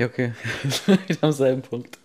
[0.00, 0.32] Ja, okay.
[0.62, 1.99] Wieder am selben Punkt.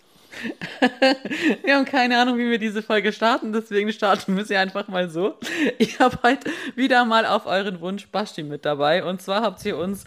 [1.64, 5.08] wir haben keine Ahnung, wie wir diese Folge starten, deswegen starten wir sie einfach mal
[5.08, 5.34] so.
[5.78, 9.04] Ich habe heute wieder mal auf euren Wunsch Basti mit dabei.
[9.04, 10.04] Und zwar habt ihr uns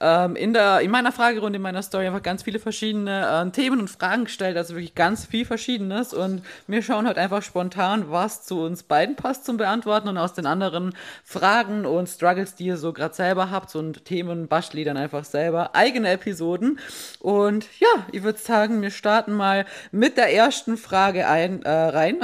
[0.00, 3.80] ähm, in, der, in meiner Fragerunde, in meiner Story einfach ganz viele verschiedene äh, Themen
[3.80, 6.14] und Fragen gestellt, also wirklich ganz viel Verschiedenes.
[6.14, 10.34] Und wir schauen heute einfach spontan, was zu uns beiden passt zum Beantworten und aus
[10.34, 10.94] den anderen
[11.24, 15.74] Fragen und Struggles, die ihr so gerade selber habt und Themen Basti dann einfach selber
[15.74, 16.78] eigene Episoden.
[17.20, 22.18] Und ja, ich würde sagen, wir starten mal mit der ersten Frage ein, äh, rein.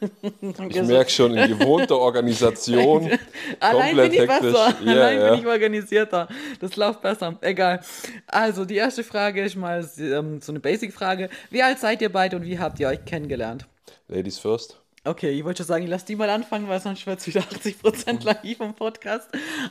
[0.68, 3.10] ich merke schon, in gewohnter Organisation.
[3.60, 4.40] Allein bin ich hektisch.
[4.40, 4.74] besser.
[4.84, 5.30] Ja, Allein ja.
[5.30, 6.28] bin ich organisierter.
[6.60, 7.36] Das läuft besser.
[7.40, 7.80] Egal.
[8.26, 11.28] Also, die erste Frage ist mal ähm, so eine Basic-Frage.
[11.50, 13.66] Wie alt seid ihr beide und wie habt ihr euch kennengelernt?
[14.08, 14.78] Ladies first.
[15.04, 17.40] Okay, ich wollte schon sagen, ich lasse die mal anfangen, weil sonst wird es wieder
[17.40, 19.28] 80% lang vom Podcast.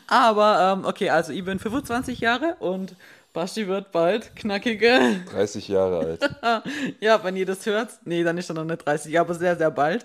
[0.07, 2.95] Aber, ähm, okay, also ich bin 25 Jahre und
[3.37, 6.63] Basti wird bald knackige 30 Jahre alt.
[6.99, 9.69] ja, wenn ihr das hört, nee, dann ist er noch nicht 30, aber sehr, sehr
[9.69, 10.03] bald.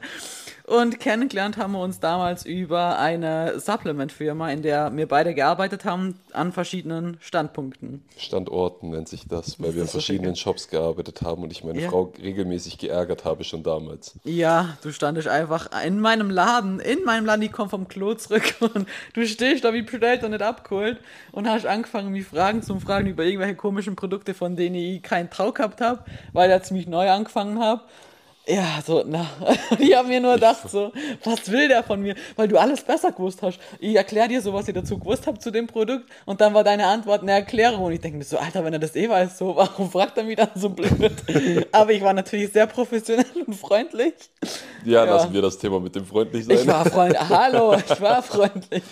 [0.72, 6.18] Und kennengelernt haben wir uns damals über eine Supplement-Firma, in der wir beide gearbeitet haben,
[6.32, 8.02] an verschiedenen Standpunkten.
[8.16, 11.62] Standorten nennt sich das, weil das wir in verschiedenen so Shops gearbeitet haben und ich
[11.62, 11.90] meine ja.
[11.90, 14.14] Frau regelmäßig geärgert habe schon damals.
[14.24, 18.54] Ja, du standest einfach in meinem Laden, in meinem Laden, ich komme vom Klo zurück
[18.60, 20.96] und du stehst da wie bestellt und nicht abgeholt
[21.32, 25.28] und hast angefangen, mich Fragen zu fragen über irgendwelche komischen Produkte, von denen ich keinen
[25.28, 27.82] Trau gehabt habe, weil ich ziemlich neu angefangen habe.
[28.46, 29.24] Ja, so, na,
[29.78, 30.90] ich habe mir nur gedacht, so,
[31.22, 32.16] was will der von mir?
[32.34, 33.60] Weil du alles besser gewusst hast.
[33.78, 36.64] Ich erkläre dir so, was ich dazu gewusst habe zu dem Produkt und dann war
[36.64, 39.38] deine Antwort eine Erklärung und ich denke mir so, Alter, wenn er das eh weiß,
[39.38, 40.90] so, warum fragt er mich dann so blöd?
[41.72, 44.14] Aber ich war natürlich sehr professionell und freundlich.
[44.84, 45.14] Ja, ja.
[45.14, 46.58] lassen wir das Thema mit dem freundlich sein.
[46.58, 48.82] Ich war freundlich, hallo, ich war freundlich.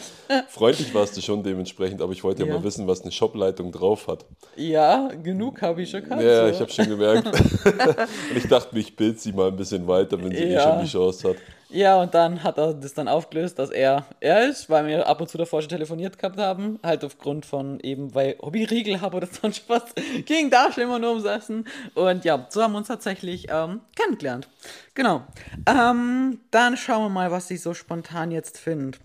[0.49, 3.73] freundlich warst du schon dementsprechend, aber ich wollte ja, ja mal wissen, was eine Shopleitung
[3.73, 4.25] drauf hat.
[4.55, 6.23] Ja, genug habe ich schon gehabt.
[6.23, 6.53] Ja, so.
[6.53, 7.27] ich habe schon gemerkt.
[7.27, 10.61] und ich dachte mir, ich bild sie mal mal ein bisschen weiter, wenn sie ja.
[10.61, 11.37] eh schon die Chance hat.
[11.73, 15.21] Ja, und dann hat er das dann aufgelöst, dass er er ist, weil wir ab
[15.21, 19.29] und zu davor schon telefoniert gehabt haben, halt aufgrund von eben, weil Hobby-Riegel habe oder
[19.43, 19.85] sonst was,
[20.25, 21.67] ging da schon immer nur ums Essen.
[21.95, 24.49] Und ja, so haben wir uns tatsächlich ähm, kennengelernt.
[24.95, 25.23] Genau.
[25.67, 28.99] Ähm, dann schauen wir mal, was sie so spontan jetzt findet.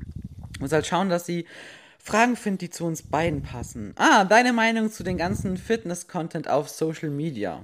[0.59, 1.45] Muss halt schauen, dass sie
[1.99, 3.93] Fragen findet, die zu uns beiden passen.
[3.97, 7.61] Ah, deine Meinung zu den ganzen Fitness-Content auf Social Media.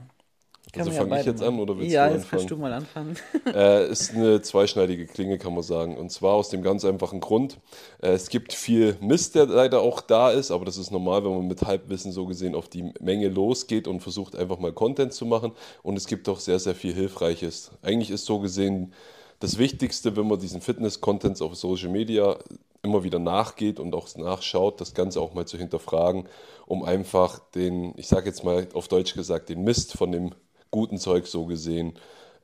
[0.72, 2.16] Kann also fange ja ich jetzt an oder willst ja, du anfangen?
[2.16, 3.18] Ja, jetzt kannst du mal anfangen.
[3.54, 5.98] äh, ist eine zweischneidige Klinge, kann man sagen.
[5.98, 7.60] Und zwar aus dem ganz einfachen Grund.
[8.02, 11.32] Äh, es gibt viel Mist, der leider auch da ist, aber das ist normal, wenn
[11.32, 15.26] man mit Halbwissen so gesehen auf die Menge losgeht und versucht einfach mal Content zu
[15.26, 15.52] machen.
[15.84, 17.72] Und es gibt auch sehr, sehr viel Hilfreiches.
[17.82, 18.94] Eigentlich ist so gesehen
[19.42, 22.38] das Wichtigste, wenn man diesen Fitness-Contents auf Social Media
[22.84, 26.28] immer wieder nachgeht und auch nachschaut, das Ganze auch mal zu hinterfragen,
[26.66, 30.32] um einfach den, ich sage jetzt mal auf Deutsch gesagt, den Mist von dem
[30.72, 31.94] guten Zeug so gesehen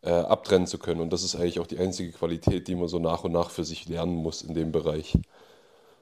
[0.03, 1.01] äh, abtrennen zu können.
[1.01, 3.63] Und das ist eigentlich auch die einzige Qualität, die man so nach und nach für
[3.65, 5.17] sich lernen muss in dem Bereich.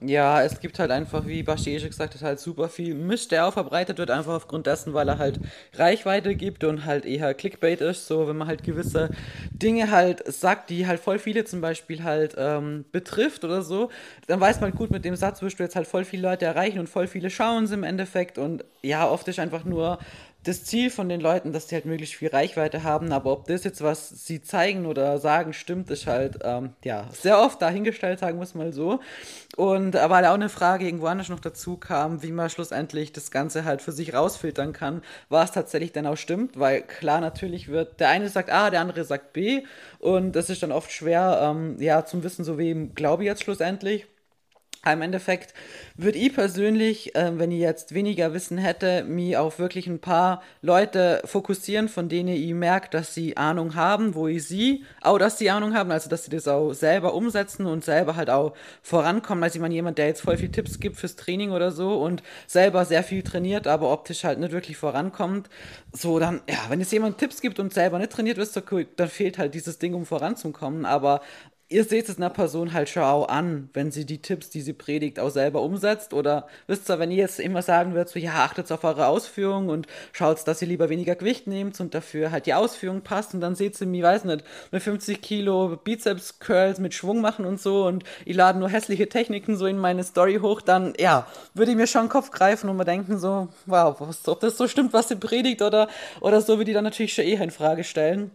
[0.02, 3.53] Ja, es gibt halt einfach, wie Basti gesagt hat, halt super viel Mist, der auch
[3.53, 5.40] verbreitet wird, einfach aufgrund dessen, weil er halt
[5.74, 9.09] Reichweite gibt und halt eher Clickbait ist, so wenn man halt gewisse
[9.52, 13.90] Dinge halt sagt, die halt voll viele zum Beispiel halt ähm, betrifft oder so,
[14.28, 16.80] dann weiß man gut, mit dem Satz wirst du jetzt halt voll viele Leute erreichen
[16.80, 20.00] und voll viele schauen sie im Endeffekt und ja, oft ist einfach nur
[20.46, 23.64] das Ziel von den Leuten, dass sie halt möglichst viel Reichweite haben, aber ob das
[23.64, 28.38] jetzt, was sie zeigen oder sagen, stimmt, ist halt, ähm, ja, sehr oft dahingestellt, sagen
[28.38, 29.00] wir es mal so.
[29.58, 33.66] Und aber auch eine Frage irgendwo anders noch dazu kam, wie man schlussendlich das Ganze
[33.66, 38.10] halt für sich rausfiltern kann, was tatsächlich denn auch stimmt, weil klar, natürlich wird, der
[38.10, 39.64] eine sagt A, der andere sagt B
[40.00, 43.44] und das ist dann oft schwer, ähm, ja, zum Wissen, so wem glaube ich jetzt
[43.44, 44.06] schlussendlich.
[44.94, 45.53] Im Endeffekt
[45.96, 50.44] würde ich persönlich, äh, wenn ich jetzt weniger Wissen hätte, mich auf wirklich ein paar
[50.62, 55.38] Leute fokussieren, von denen ich merke, dass sie Ahnung haben, wo ich sie, auch dass
[55.38, 58.53] sie Ahnung haben, also dass sie das auch selber umsetzen und selber halt auch
[58.84, 59.44] vorankommen.
[59.44, 62.22] Also ich meine, jemand, der jetzt voll viel Tipps gibt fürs Training oder so und
[62.46, 65.50] selber sehr viel trainiert, aber optisch halt nicht wirklich vorankommt,
[65.94, 69.38] so dann, ja, wenn jetzt jemand Tipps gibt und selber nicht trainiert, ist dann fehlt
[69.38, 71.22] halt dieses Ding, um voranzukommen, aber
[71.67, 74.73] ihr seht es einer Person halt schon auch an, wenn sie die Tipps, die sie
[74.73, 76.14] predigt, auch selber umsetzt.
[76.14, 79.70] Oder wisst ihr, wenn ihr jetzt immer sagen würdet, so, ja, achtet auf eure Ausführungen
[79.70, 83.41] und schaut, dass ihr lieber weniger Gewicht nehmt und dafür halt die Ausführung passt und
[83.41, 87.85] dann seht ihr mich, weiß nicht, mit 50 Kilo Bizeps-Curls mit Schwung machen und so
[87.88, 91.78] und ich lade nur hässliche Techniken so in meine Story hoch, dann, ja, würde ich
[91.78, 94.94] mir schon den Kopf greifen und mir denken so, wow, was, ob das so stimmt,
[94.94, 95.88] was sie predigt oder,
[96.22, 98.32] oder so, würde ich dann natürlich schon eher in Frage stellen.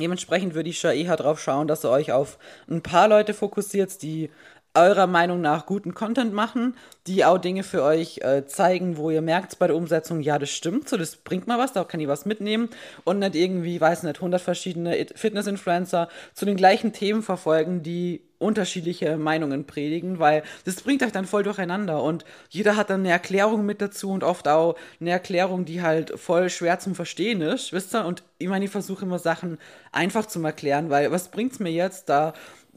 [0.00, 2.38] Dementsprechend würde ich schon eher drauf schauen, dass ihr euch auf
[2.68, 4.30] ein paar Leute fokussiert, die
[4.74, 6.76] eurer Meinung nach guten Content machen,
[7.06, 10.50] die auch Dinge für euch äh, zeigen, wo ihr merkt bei der Umsetzung, ja, das
[10.50, 12.68] stimmt, so, das bringt mal was, da kann ich was mitnehmen
[13.04, 19.18] und nicht irgendwie, weiß nicht, 100 verschiedene Fitness-Influencer zu den gleichen Themen verfolgen, die unterschiedliche
[19.18, 23.66] Meinungen predigen, weil das bringt euch dann voll durcheinander und jeder hat dann eine Erklärung
[23.66, 27.94] mit dazu und oft auch eine Erklärung, die halt voll schwer zum Verstehen ist, wisst
[27.94, 28.06] ihr?
[28.06, 29.58] Und ich meine, ich versuche immer Sachen
[29.92, 32.32] einfach zu erklären, weil was bringt's mir jetzt da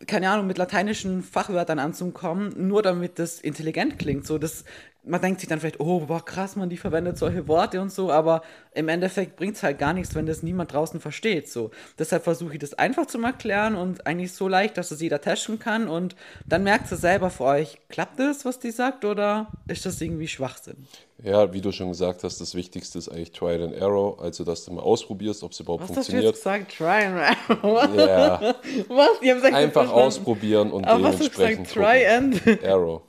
[0.07, 4.25] keine Ahnung, mit lateinischen Fachwörtern anzukommen, nur damit das intelligent klingt.
[4.25, 4.63] So, das,
[5.05, 8.09] man denkt sich dann vielleicht, oh, boah, krass, man, die verwendet solche Worte und so,
[8.09, 8.41] aber
[8.73, 11.49] im Endeffekt bringt es halt gar nichts, wenn das niemand draußen versteht.
[11.49, 11.71] So.
[11.99, 15.59] Deshalb versuche ich das einfach zu erklären und eigentlich so leicht, dass es jeder testen
[15.59, 16.15] kann und
[16.45, 20.27] dann merkt ihr selber für euch, klappt das, was die sagt, oder ist das irgendwie
[20.27, 20.87] Schwachsinn?
[21.21, 24.65] Ja, wie du schon gesagt hast, das Wichtigste ist eigentlich Try and Error, also dass
[24.65, 26.33] du mal ausprobierst, ob es überhaupt was funktioniert.
[26.33, 26.77] Was hast du jetzt gesagt?
[26.77, 27.89] Try and Error?
[28.03, 28.55] Ja.
[28.87, 29.19] was?
[29.21, 32.45] Die haben gesagt, Einfach ausprobieren und Aber dementsprechend was hast du gesagt?
[32.45, 33.01] Try and Error.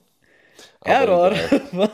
[0.85, 1.33] Error.
[1.73, 1.91] was?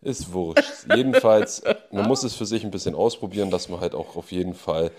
[0.00, 0.86] Ist wurscht.
[0.94, 4.54] Jedenfalls, man muss es für sich ein bisschen ausprobieren, dass man halt auch auf jeden
[4.54, 4.92] Fall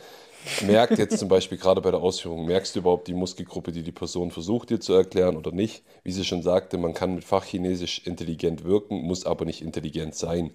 [0.66, 3.92] merkt jetzt zum Beispiel gerade bei der Ausführung, merkst du überhaupt die Muskelgruppe, die die
[3.92, 5.84] Person versucht dir zu erklären oder nicht?
[6.04, 10.52] Wie sie schon sagte, man kann mit Fachchinesisch intelligent wirken, muss aber nicht intelligent sein.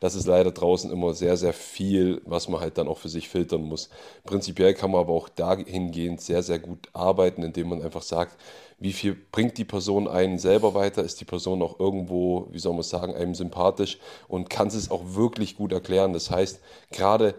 [0.00, 3.28] Das ist leider draußen immer sehr, sehr viel, was man halt dann auch für sich
[3.28, 3.90] filtern muss.
[4.24, 8.36] Prinzipiell kann man aber auch dahingehend sehr, sehr gut arbeiten, indem man einfach sagt,
[8.78, 12.74] wie viel bringt die Person einen selber weiter, ist die Person auch irgendwo, wie soll
[12.74, 13.98] man sagen, einem sympathisch
[14.28, 16.12] und kann es auch wirklich gut erklären.
[16.12, 16.60] Das heißt,
[16.90, 17.34] gerade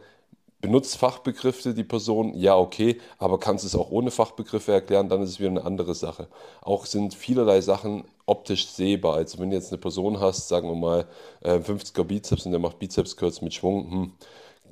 [0.62, 5.30] benutzt Fachbegriffe die Person, ja okay, aber kannst es auch ohne Fachbegriffe erklären, dann ist
[5.30, 6.28] es wieder eine andere Sache.
[6.62, 9.16] Auch sind vielerlei Sachen optisch sehbar.
[9.16, 11.06] Also wenn du jetzt eine Person hast, sagen wir mal
[11.44, 14.12] 50er äh, Bizeps und der macht Bizeps mit Schwung, hm,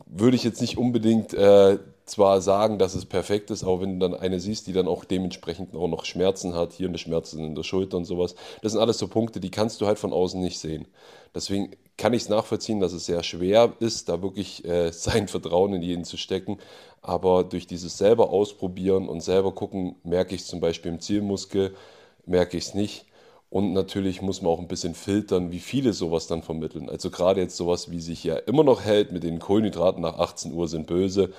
[0.05, 4.09] würde ich jetzt nicht unbedingt äh, zwar sagen, dass es perfekt ist, aber wenn du
[4.09, 7.55] dann eine siehst, die dann auch dementsprechend auch noch Schmerzen hat, hier eine Schmerzen in
[7.55, 10.39] der Schulter und sowas, das sind alles so Punkte, die kannst du halt von außen
[10.39, 10.87] nicht sehen.
[11.35, 15.73] Deswegen kann ich es nachvollziehen, dass es sehr schwer ist, da wirklich äh, sein Vertrauen
[15.73, 16.57] in jeden zu stecken.
[17.01, 21.75] Aber durch dieses selber ausprobieren und selber gucken, merke ich es zum Beispiel im Zielmuskel,
[22.25, 23.05] merke ich es nicht.
[23.49, 26.89] Und natürlich muss man auch ein bisschen filtern, wie viele sowas dann vermitteln.
[26.89, 30.53] Also gerade jetzt sowas, wie sich ja immer noch hält mit den Kohlenhydraten nach 18
[30.53, 31.31] Uhr sind böse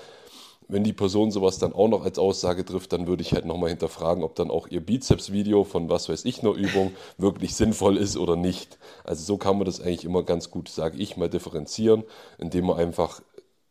[0.68, 3.70] wenn die Person sowas dann auch noch als Aussage trifft, dann würde ich halt nochmal
[3.70, 8.16] hinterfragen, ob dann auch ihr Bizeps-Video von was weiß ich einer Übung wirklich sinnvoll ist
[8.16, 8.78] oder nicht.
[9.04, 12.04] Also so kann man das eigentlich immer ganz gut, sage ich mal, differenzieren,
[12.38, 13.22] indem man einfach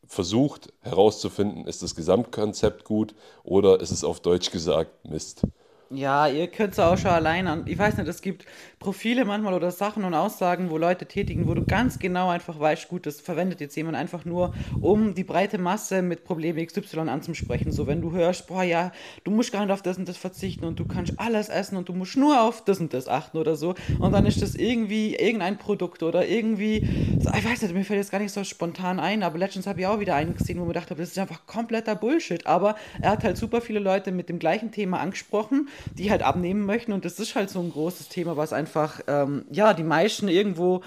[0.07, 3.13] versucht herauszufinden, ist das Gesamtkonzept gut
[3.43, 5.43] oder ist es auf Deutsch gesagt Mist.
[5.89, 7.63] Ja, ihr könnt es auch schon allein an.
[7.65, 8.45] Ich weiß nicht, es gibt
[8.77, 12.89] Profile manchmal oder Sachen und Aussagen, wo Leute tätigen, wo du ganz genau einfach weißt,
[12.89, 17.71] gut, das verwendet jetzt jemand einfach nur, um die breite Masse mit Problem XY anzusprechen.
[17.71, 18.91] So, wenn du hörst, boah, ja,
[19.23, 21.87] du musst gar nicht auf das und das verzichten und du kannst alles essen und
[21.87, 23.73] du musst nur auf das und das achten oder so.
[24.01, 26.85] Und dann ist das irgendwie irgendein Produkt oder irgendwie,
[27.17, 29.87] ich weiß nicht, mir fällt jetzt gar nicht so spontan ein, aber letztens habe ich
[29.87, 32.45] auch wieder einen gesehen, wo mir gedacht habe, das ist einfach kompletter Bullshit.
[32.45, 36.65] Aber er hat halt super viele Leute mit dem gleichen Thema angesprochen die halt abnehmen
[36.65, 36.93] möchten.
[36.93, 40.81] Und das ist halt so ein großes Thema, was einfach, ähm, ja, die meisten irgendwo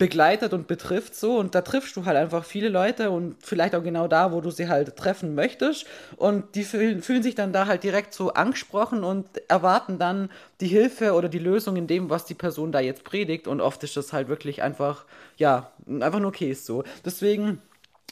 [0.00, 3.82] begleitet und betrifft so und da triffst du halt einfach viele Leute und vielleicht auch
[3.82, 5.84] genau da, wo du sie halt treffen möchtest
[6.16, 10.30] und die fühlen, fühlen sich dann da halt direkt so angesprochen und erwarten dann
[10.62, 13.84] die Hilfe oder die Lösung in dem, was die Person da jetzt predigt und oft
[13.84, 15.04] ist das halt wirklich einfach,
[15.36, 16.84] ja, einfach nur Käse so.
[17.04, 17.60] Deswegen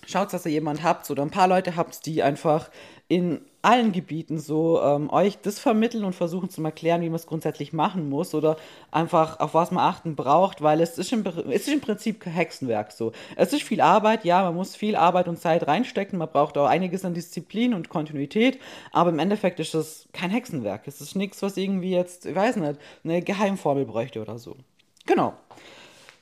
[0.06, 2.70] schaut, dass ihr jemand habt oder ein paar Leute habt, die einfach
[3.08, 7.26] in allen Gebieten so ähm, euch das vermitteln und versuchen zu erklären, wie man es
[7.26, 8.56] grundsätzlich machen muss oder
[8.90, 12.92] einfach auf was man achten braucht, weil es ist, im, es ist im Prinzip Hexenwerk
[12.92, 13.12] so.
[13.36, 16.66] Es ist viel Arbeit, ja, man muss viel Arbeit und Zeit reinstecken, man braucht auch
[16.66, 18.58] einiges an Disziplin und Kontinuität,
[18.90, 20.88] aber im Endeffekt ist das kein Hexenwerk.
[20.88, 24.56] Es ist nichts, was irgendwie jetzt, ich weiß nicht, eine Geheimformel bräuchte oder so.
[25.04, 25.34] Genau.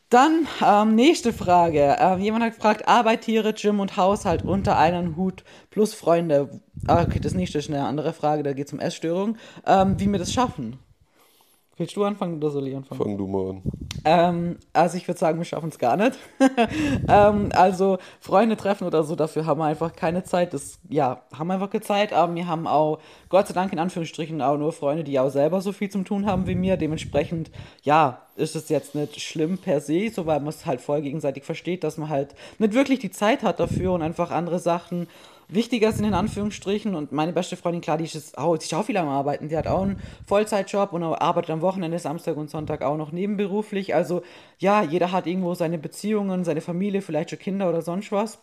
[0.09, 1.97] Dann ähm, nächste Frage.
[1.99, 6.61] Ähm, jemand hat gefragt, Arbeit, Tiere, Gym und Haushalt unter einem Hut plus Freunde.
[6.87, 9.37] Ah, okay, das nächste ist eine andere Frage, da geht es um Essstörung.
[9.67, 10.79] Ähm, wie wir das schaffen.
[11.79, 12.99] Willst du anfangen oder soll ich anfangen?
[12.99, 13.63] Fang du mal an.
[14.07, 16.19] Ähm, also ich würde sagen, wir schaffen es gar nicht.
[17.09, 20.55] ähm, also Freunde treffen oder so, dafür haben wir einfach keine Zeit.
[20.55, 23.79] Das, ja, haben wir einfach keine Zeit, aber wir haben auch, Gott sei Dank in
[23.79, 26.79] Anführungsstrichen, auch nur Freunde, die auch selber so viel zum tun haben wie mir.
[26.79, 27.51] Dementsprechend,
[27.83, 31.45] ja, ist es jetzt nicht schlimm per se, so weil man es halt voll gegenseitig
[31.45, 35.09] versteht, dass man halt nicht wirklich die Zeit hat dafür und einfach andere Sachen
[35.49, 36.95] wichtiger sind in Anführungsstrichen.
[36.95, 39.49] Und meine beste Freundin, klar, die ist, auch, auch viel am Arbeiten.
[39.49, 43.95] Die hat auch einen Vollzeitjob und arbeitet am Wochenende, Samstag und Sonntag auch noch nebenberuflich.
[43.95, 44.23] Also
[44.59, 48.39] ja, jeder hat irgendwo seine Beziehungen, seine Familie, vielleicht schon Kinder oder sonst was.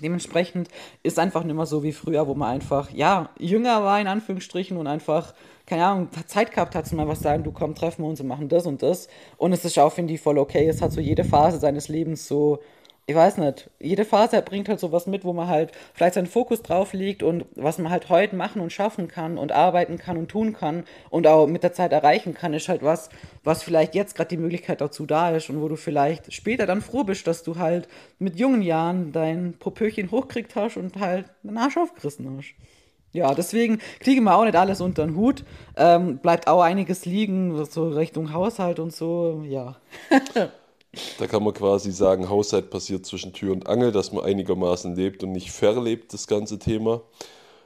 [0.00, 0.68] Dementsprechend
[1.02, 4.76] ist einfach nicht mehr so wie früher, wo man einfach, ja, jünger war in Anführungsstrichen
[4.76, 5.34] und einfach,
[5.66, 8.28] keine Ahnung, Zeit gehabt hat, zu mal was sagen, du komm, treffen wir uns und
[8.28, 9.08] machen das und das.
[9.36, 10.68] Und es ist auch, finde ich, voll okay.
[10.68, 12.60] Es hat so jede Phase seines Lebens so
[13.08, 16.62] ich weiß nicht, jede Phase bringt halt sowas mit, wo man halt vielleicht seinen Fokus
[16.62, 20.28] drauf legt und was man halt heute machen und schaffen kann und arbeiten kann und
[20.28, 23.08] tun kann und auch mit der Zeit erreichen kann, ist halt was,
[23.44, 26.82] was vielleicht jetzt gerade die Möglichkeit dazu da ist und wo du vielleicht später dann
[26.82, 27.88] froh bist, dass du halt
[28.18, 32.54] mit jungen Jahren dein Popöchen hochkriegt hast und halt den Arsch aufgerissen hast.
[33.12, 35.46] Ja, deswegen kriegen wir auch nicht alles unter den Hut.
[35.78, 39.76] Ähm, bleibt auch einiges liegen, so Richtung Haushalt und so, ja.
[41.18, 45.22] Da kann man quasi sagen, Haushalt passiert zwischen Tür und Angel, dass man einigermaßen lebt
[45.22, 47.02] und nicht verlebt, das ganze Thema.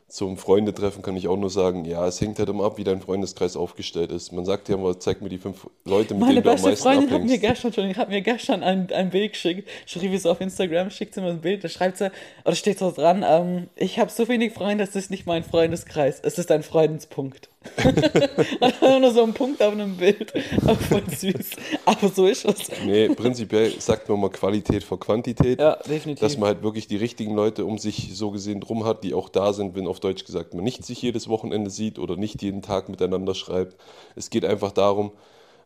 [0.09, 3.01] Zum Freundetreffen kann ich auch nur sagen, ja, es hängt halt immer ab, wie dein
[3.01, 4.31] Freundeskreis aufgestellt ist.
[4.31, 6.69] Man sagt ja immer, zeig mir die fünf Leute, mit Meine denen du am beste
[6.69, 7.33] meisten Freundin hat abhängst.
[7.33, 11.15] mir gestern schon, hat mir gestern ein, ein Bild geschickt, schrieb so auf Instagram, schickt
[11.15, 12.11] sie mir ein Bild, da schreibt sie,
[12.45, 16.21] oder steht so dran, ähm, ich habe so wenig Freunde, es ist nicht mein Freundeskreis,
[16.23, 17.49] es ist ein Freundenspunkt.
[19.01, 20.33] nur so ein Punkt auf einem Bild,
[20.67, 21.51] auch voll süß,
[21.85, 22.71] aber so ist es.
[22.85, 25.61] Nee, prinzipiell sagt man mal Qualität vor Quantität.
[25.61, 26.21] Ja, definitiv.
[26.21, 29.29] Dass man halt wirklich die richtigen Leute um sich so gesehen drum hat, die auch
[29.29, 32.63] da sind, wenn auf Deutsch gesagt man nicht sich jedes Wochenende sieht oder nicht jeden
[32.63, 33.77] Tag miteinander schreibt.
[34.17, 35.13] Es geht einfach darum,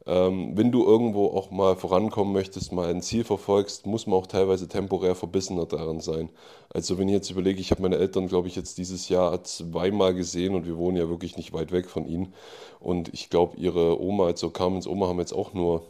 [0.07, 4.69] wenn du irgendwo auch mal vorankommen möchtest, mal ein Ziel verfolgst, muss man auch teilweise
[4.69, 6.31] temporär verbissener daran sein.
[6.73, 10.15] Also wenn ich jetzt überlege, ich habe meine Eltern, glaube ich, jetzt dieses Jahr zweimal
[10.15, 12.33] gesehen und wir wohnen ja wirklich nicht weit weg von ihnen.
[12.79, 15.83] Und ich glaube, ihre Oma, also Carmens Oma, haben jetzt auch nur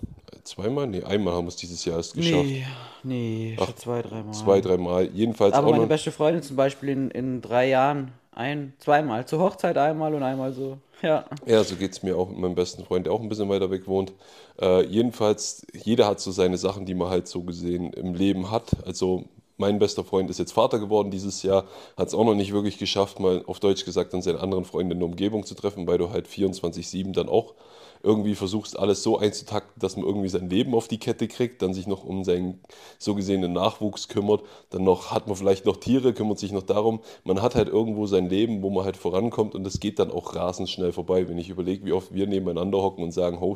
[0.44, 2.46] zweimal, nee, einmal haben wir es dieses Jahr erst geschafft.
[2.46, 2.66] Nee,
[3.02, 4.32] nee, schon zwei, dreimal.
[4.32, 5.10] Zwei, dreimal.
[5.12, 9.78] Jedenfalls Aber meine beste Freundin zum Beispiel in, in drei Jahren ein, zweimal, zur Hochzeit
[9.78, 11.24] einmal und einmal so, ja.
[11.46, 13.70] Ja, so geht es mir auch mit meinem besten Freund, der auch ein bisschen weiter
[13.70, 14.12] weg wohnt.
[14.60, 18.86] Äh, jedenfalls, jeder hat so seine Sachen, die man halt so gesehen im Leben hat.
[18.86, 19.24] Also
[19.56, 21.64] mein bester Freund ist jetzt Vater geworden dieses Jahr,
[21.96, 24.92] hat es auch noch nicht wirklich geschafft, mal auf Deutsch gesagt, an seinen anderen Freunden
[24.92, 27.54] in der Umgebung zu treffen, weil du halt 24-7 dann auch
[28.02, 31.74] irgendwie versuchst, alles so einzutakten, dass man irgendwie sein Leben auf die Kette kriegt, dann
[31.74, 32.60] sich noch um seinen
[32.98, 37.00] so gesehenen Nachwuchs kümmert, dann noch hat man vielleicht noch Tiere, kümmert sich noch darum.
[37.24, 40.34] Man hat halt irgendwo sein Leben, wo man halt vorankommt und das geht dann auch
[40.34, 41.28] rasend schnell vorbei.
[41.28, 43.54] Wenn ich überlege, wie oft wir nebeneinander hocken und sagen, oh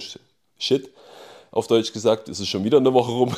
[0.58, 0.90] shit,
[1.52, 3.34] auf Deutsch gesagt, ist es schon wieder eine Woche rum.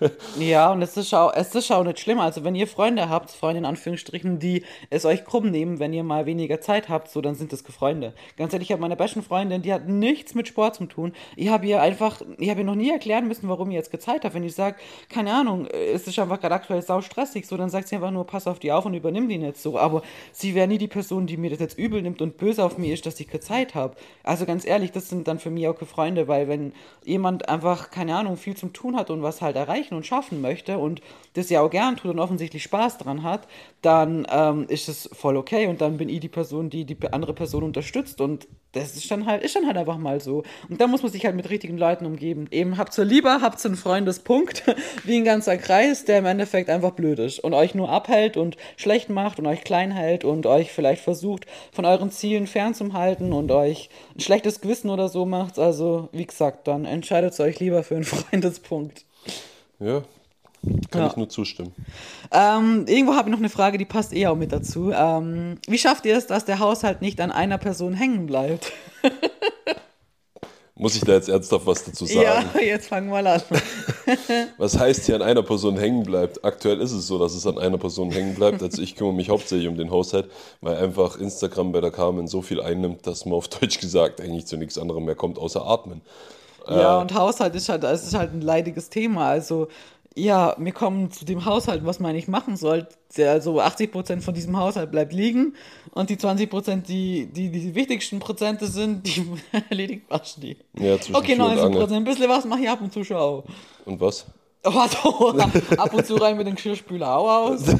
[0.38, 2.20] Ja, und es ist auch, es ist auch nicht schlimm.
[2.20, 6.04] Also wenn ihr Freunde habt, Freunde in Anführungsstrichen, die es euch krumm nehmen, wenn ihr
[6.04, 8.14] mal weniger Zeit habt, so dann sind das Freunde.
[8.36, 11.12] Ganz ehrlich, ich habe meine besten Freundin, die hat nichts mit Sport zu tun.
[11.34, 14.24] Ich habe ihr einfach, ich habe ihr noch nie erklären müssen, warum ihr jetzt Zeit
[14.24, 14.34] habt.
[14.34, 14.76] Wenn ich sage,
[15.08, 18.24] keine Ahnung, es ist einfach gerade aktuell sau stressig, so dann sagt sie einfach nur,
[18.24, 19.78] pass auf die auf und übernimm die nicht so.
[19.78, 22.78] Aber sie wäre nie die Person, die mir das jetzt übel nimmt und böse auf
[22.78, 23.96] mich ist, dass ich Zeit habe.
[24.22, 26.72] Also ganz ehrlich, das sind dann für mich auch Freunde, weil wenn
[27.04, 30.78] jemand einfach, keine Ahnung, viel zum tun hat und was halt erreichen und schaffen möchte
[30.78, 31.00] und
[31.34, 33.48] das ja auch gern tut und offensichtlich Spaß dran hat,
[33.82, 37.34] dann ähm, ist es voll okay und dann bin ich die Person, die die andere
[37.34, 40.42] Person unterstützt und das ist dann halt, ist dann halt einfach mal so.
[40.68, 42.46] Und da muss man sich halt mit richtigen Leuten umgeben.
[42.50, 44.62] Eben habt ihr lieber, habt ihr einen Freundespunkt,
[45.04, 48.56] wie ein ganzer Kreis, der im Endeffekt einfach blöd ist und euch nur abhält und
[48.76, 53.50] schlecht macht und euch klein hält und euch vielleicht versucht, von euren Zielen fernzuhalten und
[53.50, 55.58] euch ein schlechtes Gewissen oder so macht.
[55.58, 59.04] Also, wie gesagt, dann entscheidet euch lieber für einen Freundespunkt.
[59.80, 60.02] Ja,
[60.90, 61.06] kann Ja.
[61.08, 61.72] ich nur zustimmen.
[62.32, 64.90] Ähm, irgendwo habe ich noch eine Frage, die passt eh auch mit dazu.
[64.92, 68.72] Ähm, wie schafft ihr es, dass der Haushalt nicht an einer Person hängen bleibt?
[70.80, 72.20] Muss ich da jetzt ernsthaft was dazu sagen?
[72.54, 73.42] Ja, jetzt fangen wir mal an.
[74.58, 76.44] Was heißt hier an einer Person hängen bleibt?
[76.44, 78.62] Aktuell ist es so, dass es an einer Person hängen bleibt.
[78.62, 82.42] Also ich kümmere mich hauptsächlich um den Haushalt, weil einfach Instagram bei der Carmen so
[82.42, 86.00] viel einnimmt, dass man auf Deutsch gesagt eigentlich zu nichts anderem mehr kommt, außer atmen.
[86.68, 89.26] Ja, und Haushalt ist halt, ist halt ein leidiges Thema.
[89.30, 89.68] Also,
[90.18, 92.86] ja, wir kommen zu dem Haushalt, was man nicht machen soll.
[93.16, 95.54] Also 80% von diesem Haushalt bleibt liegen
[95.92, 99.26] und die 20%, die die, die wichtigsten Prozente sind, die
[99.70, 100.56] erledigt waschen die.
[100.78, 101.64] Ja, zwischen Okay, Tür und 90%.
[101.64, 101.92] Angel.
[101.94, 103.44] Ein bisschen was mache ich ab und zu schon auch.
[103.84, 104.26] Und was?
[104.64, 107.60] Warte, ab und zu rein mit dem Geschirrspüler auch aus.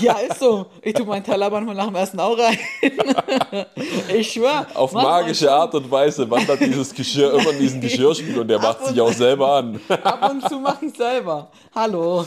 [0.00, 0.66] Ja, ist so.
[0.82, 2.58] Ich tue meinen Teller manchmal nach dem Essen auch rein.
[4.14, 4.66] Ich schwör.
[4.74, 8.80] Auf magische Art und Weise wandert dieses Geschirr immer in diesen Geschirrspül und der macht
[8.80, 9.80] und- sich auch selber an.
[9.88, 11.48] Ab und zu mache ich selber.
[11.74, 12.24] Hallo.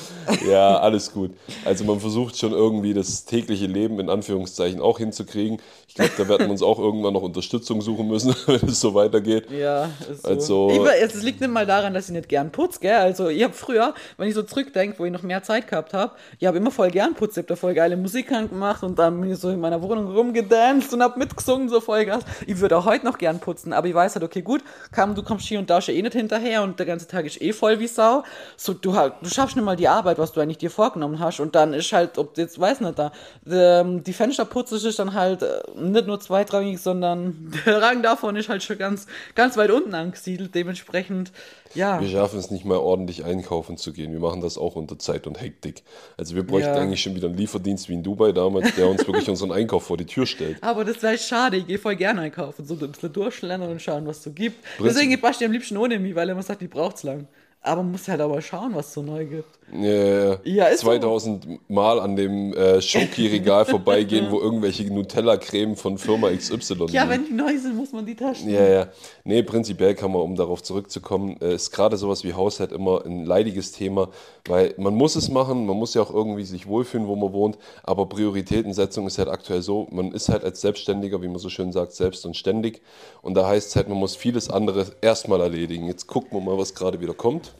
[0.47, 1.31] Ja, alles gut.
[1.65, 5.59] Also man versucht schon irgendwie das tägliche Leben in Anführungszeichen auch hinzukriegen.
[5.87, 8.93] Ich glaube, da werden wir uns auch irgendwann noch Unterstützung suchen müssen, wenn es so
[8.93, 9.49] weitergeht.
[9.51, 10.69] Ja, ist so.
[10.69, 12.95] Also- es liegt nicht mal daran, dass ich nicht gern putze, gell?
[12.97, 16.13] Also, ich habe früher, wenn ich so zurückdenke, wo ich noch mehr Zeit gehabt habe,
[16.39, 19.19] ich habe immer voll gern putzt, ich habe da voll geile Musik gemacht und dann
[19.19, 22.23] bin ich so in meiner Wohnung rumgedanced und habe mitgesungen, so voll Gas.
[22.45, 25.23] Ich würde auch heute noch gern putzen, aber ich weiß halt, okay, gut, kam, du
[25.23, 27.79] kommst hier und da schon eh nicht hinterher und der ganze Tag ist eh voll
[27.79, 28.23] wie Sau.
[28.55, 31.55] So, du, du schaffst nicht mal die Arbeit, was du eigentlich dir vorgenommen hast und
[31.55, 33.11] dann ist halt, ob jetzt, weiß nicht, da,
[33.43, 38.49] die, die Fensterputze ist dann halt äh, nicht nur zweitrangig, sondern der Rang davon ist
[38.49, 41.31] halt schon ganz, ganz weit unten angesiedelt, dementsprechend
[41.73, 42.01] ja.
[42.01, 44.11] Wir schaffen es nicht mal ordentlich einkaufen zu gehen.
[44.11, 45.83] Wir machen das auch unter Zeit und Hektik.
[46.17, 46.75] Also wir bräuchten ja.
[46.75, 49.97] eigentlich schon wieder einen Lieferdienst wie in Dubai damals, der uns wirklich unseren Einkauf vor
[49.97, 50.61] die Tür stellt.
[50.61, 51.57] Aber das wäre schade.
[51.57, 52.65] Ich gehe voll gerne einkaufen.
[52.65, 54.61] So ein bisschen durchschlendern und schauen, was es so gibt.
[54.77, 57.03] Prinzip Deswegen passt ihr am liebsten ohne mich, weil er immer sagt, die braucht es
[57.03, 57.27] lang.
[57.67, 59.57] Aber man muss halt aber schauen, was es so neu gibt.
[59.73, 61.49] Ja, ja, 2000 so.
[61.67, 67.09] Mal an dem äh, Schoki-Regal vorbeigehen, wo irgendwelche Nutella-Creme von Firma XY Ja, liegen.
[67.09, 68.49] wenn die neu sind, muss man die Taschen.
[68.49, 68.87] Ja, ja.
[69.25, 73.25] Nee, prinzipiell kann man, um darauf zurückzukommen, äh, ist gerade sowas wie Haushalt immer ein
[73.25, 74.07] leidiges Thema,
[74.45, 77.57] weil man muss es machen, man muss ja auch irgendwie sich wohlfühlen, wo man wohnt,
[77.83, 81.73] aber Prioritätensetzung ist halt aktuell so, man ist halt als Selbstständiger, wie man so schön
[81.73, 82.81] sagt, selbst und ständig
[83.21, 85.87] und da heißt es halt, man muss vieles andere erstmal erledigen.
[85.87, 87.51] Jetzt gucken wir mal, was gerade wieder kommt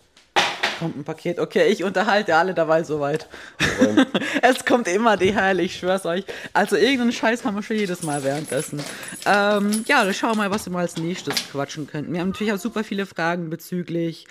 [0.79, 1.39] kommt ein Paket.
[1.39, 3.27] Okay, ich unterhalte alle dabei soweit.
[4.41, 6.23] es kommt immer die Heil, ich schwör's euch.
[6.53, 8.81] Also irgendeinen Scheiß haben wir schon jedes Mal währenddessen.
[9.25, 12.13] Ähm, ja, dann schauen wir mal, was wir mal als nächstes quatschen könnten.
[12.13, 14.27] Wir haben natürlich auch super viele Fragen bezüglich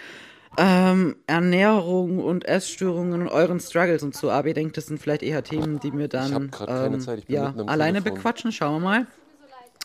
[0.58, 4.30] ähm, Ernährung und Essstörungen und euren Struggles und so.
[4.30, 8.14] Aber ich denke, das sind vielleicht eher Themen, die wir dann ähm, ja, alleine Telefon.
[8.14, 8.52] bequatschen.
[8.52, 9.06] Schauen wir mal.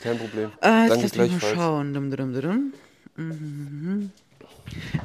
[0.01, 0.49] Kein Problem.
[0.61, 1.93] Äh, Danke lass mich mal schauen.
[1.93, 2.73] Dum, dum, dum,
[3.17, 4.11] mhm.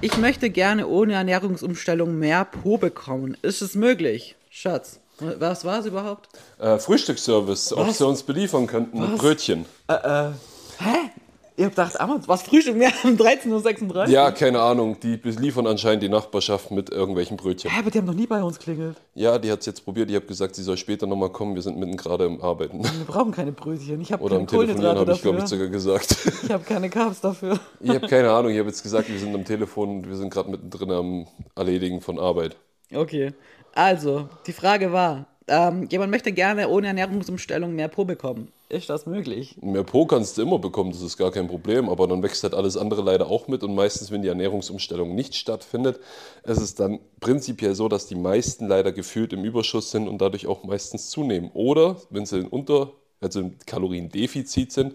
[0.00, 3.36] Ich möchte gerne ohne Ernährungsumstellung mehr Po bekommen.
[3.42, 5.00] Ist es möglich, Schatz?
[5.18, 6.28] Was war es überhaupt?
[6.58, 9.08] Äh, Frühstücksservice, ob sie uns beliefern könnten Was?
[9.10, 9.64] mit Brötchen.
[9.88, 10.30] Äh, äh,
[10.78, 11.10] hä?
[11.58, 14.08] Ihr habt gedacht, ah, was Frühstück mehr um 13.36 Uhr?
[14.08, 15.00] Ja, keine Ahnung.
[15.00, 17.70] Die beliefern anscheinend die Nachbarschaft mit irgendwelchen Brötchen.
[17.70, 18.98] Hä, aber die haben noch nie bei uns klingelt.
[19.14, 20.10] Ja, die hat es jetzt probiert.
[20.10, 21.54] Ich habe gesagt, sie soll später nochmal kommen.
[21.54, 22.84] Wir sind mitten gerade im Arbeiten.
[22.84, 24.02] Wir brauchen keine Brötchen.
[24.02, 26.16] Ich Oder am Telefonieren habe ich, glaube ich, sogar gesagt.
[26.44, 27.58] Ich habe keine Carbs dafür.
[27.80, 28.52] Ich habe keine Ahnung.
[28.52, 32.02] Ich habe jetzt gesagt, wir sind am Telefon und wir sind gerade mittendrin am Erledigen
[32.02, 32.56] von Arbeit.
[32.94, 33.32] Okay.
[33.74, 38.52] Also, die Frage war, ähm, jemand möchte gerne ohne Ernährungsumstellung mehr Po bekommen.
[38.68, 39.56] Ist das möglich?
[39.60, 42.54] Mehr Po kannst du immer bekommen, das ist gar kein Problem, aber dann wächst halt
[42.54, 46.00] alles andere leider auch mit und meistens, wenn die Ernährungsumstellung nicht stattfindet,
[46.42, 50.48] ist es dann prinzipiell so, dass die meisten leider gefühlt im Überschuss sind und dadurch
[50.48, 51.50] auch meistens zunehmen.
[51.54, 54.94] Oder wenn sie in Unter, also im Kaloriendefizit sind,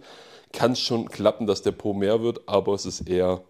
[0.51, 3.41] kann es schon klappen, dass der Po mehr wird, aber es ist eher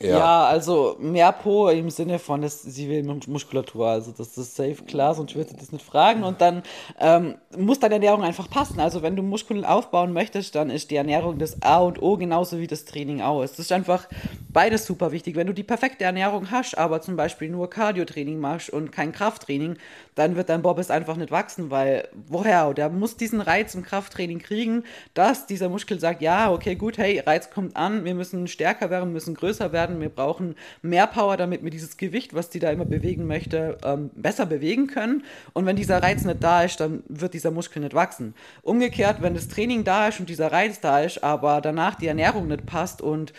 [0.00, 0.08] ja.
[0.08, 0.46] ja.
[0.46, 5.14] also mehr Po im Sinne von, dass sie will Muskulatur, also das ist safe klar,
[5.14, 6.22] sonst würde sie das nicht fragen.
[6.22, 6.62] Und dann
[7.00, 8.78] ähm, muss deine Ernährung einfach passen.
[8.78, 12.58] Also wenn du Muskeln aufbauen möchtest, dann ist die Ernährung das A und O genauso
[12.58, 13.42] wie das Training auch.
[13.42, 14.06] Es ist einfach
[14.52, 15.34] beides super wichtig.
[15.36, 19.78] Wenn du die perfekte Ernährung hast, aber zum Beispiel nur Cardio-Training machst und kein Krafttraining,
[20.14, 22.74] dann wird dein Bobbes einfach nicht wachsen, weil woher?
[22.74, 27.20] Der muss diesen Reiz im Krafttraining kriegen, dass dieser Muskel sagt, ja, okay, gut, hey,
[27.20, 30.00] Reiz kommt an, wir müssen stärker werden, müssen größer werden werden.
[30.00, 34.10] Wir brauchen mehr Power, damit wir dieses Gewicht, was die da immer bewegen möchte, ähm,
[34.14, 35.24] besser bewegen können.
[35.52, 38.34] Und wenn dieser Reiz nicht da ist, dann wird dieser Muskel nicht wachsen.
[38.62, 42.48] Umgekehrt, wenn das Training da ist und dieser Reiz da ist, aber danach die Ernährung
[42.48, 43.32] nicht passt und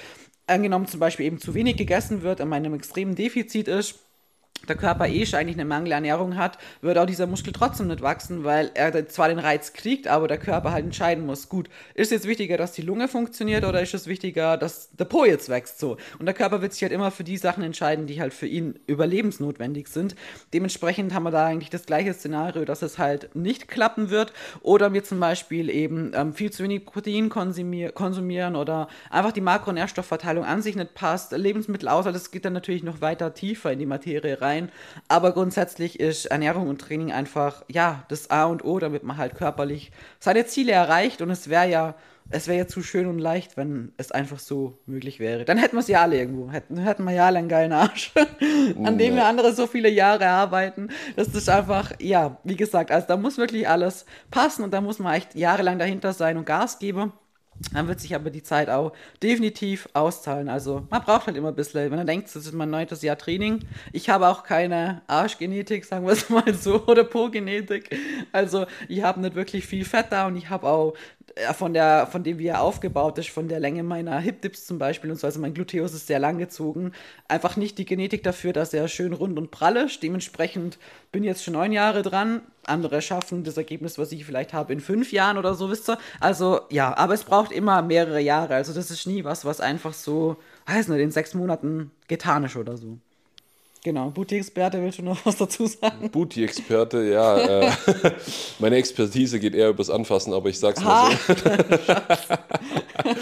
[0.47, 3.99] angenommen zum Beispiel eben zu wenig gegessen wird, in meinem extremen Defizit ist,
[4.67, 8.43] der Körper eh schon eigentlich eine Mangelernährung hat, wird auch dieser Muskel trotzdem nicht wachsen,
[8.43, 12.27] weil er zwar den Reiz kriegt, aber der Körper halt entscheiden muss, gut, ist jetzt
[12.27, 15.97] wichtiger, dass die Lunge funktioniert oder ist es wichtiger, dass der Po jetzt wächst so?
[16.19, 18.79] Und der Körper wird sich halt immer für die Sachen entscheiden, die halt für ihn
[18.87, 20.15] überlebensnotwendig sind.
[20.53, 24.93] Dementsprechend haben wir da eigentlich das gleiche Szenario, dass es halt nicht klappen wird oder
[24.93, 30.43] wir zum Beispiel eben ähm, viel zu wenig Protein konsumier konsumieren oder einfach die Makronährstoffverteilung
[30.43, 33.85] an sich nicht passt, Lebensmittel aus, das geht dann natürlich noch weiter tiefer in die
[33.85, 34.71] Materie rein rein.
[35.07, 39.35] Aber grundsätzlich ist Ernährung und Training einfach, ja, das A und O, damit man halt
[39.35, 41.21] körperlich seine Ziele erreicht.
[41.21, 41.95] Und es wäre ja,
[42.29, 45.45] es wäre ja zu schön und leicht, wenn es einfach so möglich wäre.
[45.45, 46.51] Dann hätten wir es ja alle irgendwo.
[46.51, 48.11] Hätten, hätten wir ja alle einen geilen Arsch,
[48.83, 50.89] an dem wir andere so viele Jahre arbeiten.
[51.15, 54.99] Das ist einfach, ja, wie gesagt, also da muss wirklich alles passen und da muss
[54.99, 57.13] man echt jahrelang dahinter sein und Gas geben.
[57.73, 60.47] Dann wird sich aber die Zeit auch definitiv auszahlen.
[60.47, 63.17] Also man braucht halt immer ein bisschen, wenn man denkt, das ist mein neuntes Jahr
[63.17, 63.61] Training.
[63.91, 67.95] Ich habe auch keine Arschgenetik, sagen wir es mal so, oder Po-Genetik.
[68.31, 70.93] Also ich habe nicht wirklich viel Fett da und ich habe auch
[71.53, 75.11] von der, von dem wie er aufgebaut ist, von der Länge meiner Hip-Dips zum Beispiel
[75.11, 76.93] und so, also mein Gluteus ist sehr lang gezogen,
[77.27, 80.01] einfach nicht die Genetik dafür, dass er schön rund und prall ist.
[80.01, 80.77] Dementsprechend
[81.11, 82.41] bin ich jetzt schon neun Jahre dran.
[82.65, 85.97] Andere schaffen das Ergebnis, was ich vielleicht habe, in fünf Jahren oder so, wisst ihr.
[86.19, 88.55] Also ja, aber es braucht immer mehrere Jahre.
[88.55, 92.55] Also das ist nie was, was einfach so, weiß nicht, in sechs Monaten getan ist
[92.55, 92.97] oder so.
[93.87, 96.09] Genau, Booty-Experte willst du noch was dazu sagen?
[96.11, 97.37] Booty-Experte, ja.
[97.37, 97.71] Äh,
[98.59, 101.33] meine Expertise geht eher übers Anfassen, aber ich sag's mal so.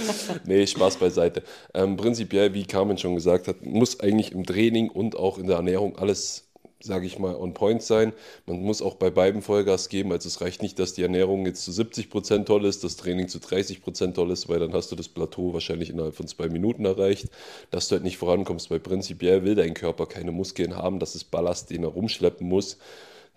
[0.46, 1.44] nee, Spaß beiseite.
[1.76, 5.58] Ähm, prinzipiell, wie Carmen schon gesagt hat, muss eigentlich im Training und auch in der
[5.58, 6.45] Ernährung alles
[6.86, 8.14] sage ich mal, on point sein.
[8.46, 10.12] Man muss auch bei beiden Vollgas geben.
[10.12, 13.28] Also es reicht nicht, dass die Ernährung jetzt zu 70 Prozent toll ist, das Training
[13.28, 16.48] zu 30 Prozent toll ist, weil dann hast du das Plateau wahrscheinlich innerhalb von zwei
[16.48, 17.28] Minuten erreicht,
[17.72, 21.26] dass du halt nicht vorankommst, weil prinzipiell will dein Körper keine Muskeln haben, das ist
[21.32, 22.78] Ballast, den er rumschleppen muss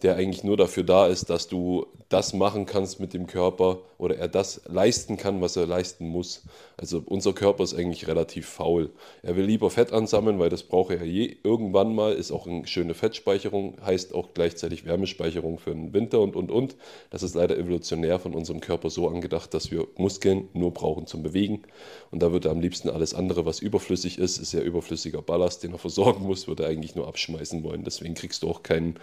[0.02, 4.16] der eigentlich nur dafür da ist, dass du das machen kannst mit dem Körper oder
[4.16, 6.44] er das leisten kann, was er leisten muss.
[6.76, 8.90] Also unser Körper ist eigentlich relativ faul.
[9.22, 12.66] Er will lieber Fett ansammeln, weil das braucht er je irgendwann mal, ist auch eine
[12.66, 16.76] schöne Fettspeicherung, heißt auch gleichzeitig Wärmespeicherung für den Winter und und und.
[17.10, 21.22] Das ist leider evolutionär von unserem Körper so angedacht, dass wir Muskeln nur brauchen zum
[21.22, 21.62] Bewegen.
[22.10, 25.62] Und da wird er am liebsten alles andere, was überflüssig ist, ist ja überflüssiger Ballast,
[25.64, 27.84] den er versorgen muss, würde er eigentlich nur abschmeißen wollen.
[27.84, 28.98] Deswegen kriegst du auch keinen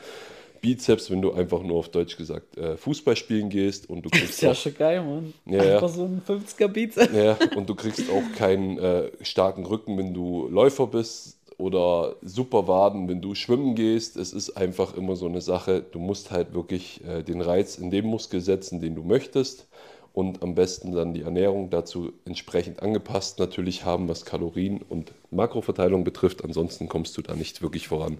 [0.65, 4.30] Bizeps, wenn du einfach nur auf Deutsch gesagt äh, Fußball spielen gehst und du kriegst.
[4.30, 5.34] Das ist ja schon geil, Mann.
[5.45, 7.13] Ja, einfach so ein 50er Bizeps.
[7.15, 12.67] Ja, und du kriegst auch keinen äh, starken Rücken, wenn du Läufer bist oder super
[12.67, 14.17] Waden, wenn du schwimmen gehst.
[14.17, 15.84] Es ist einfach immer so eine Sache.
[15.91, 19.67] Du musst halt wirklich äh, den Reiz in dem Muskel setzen, den du möchtest.
[20.13, 26.04] Und am besten dann die Ernährung dazu entsprechend angepasst natürlich haben, was Kalorien und Makroverteilung
[26.04, 26.43] betrifft.
[26.43, 28.17] Ansonsten kommst du da nicht wirklich voran.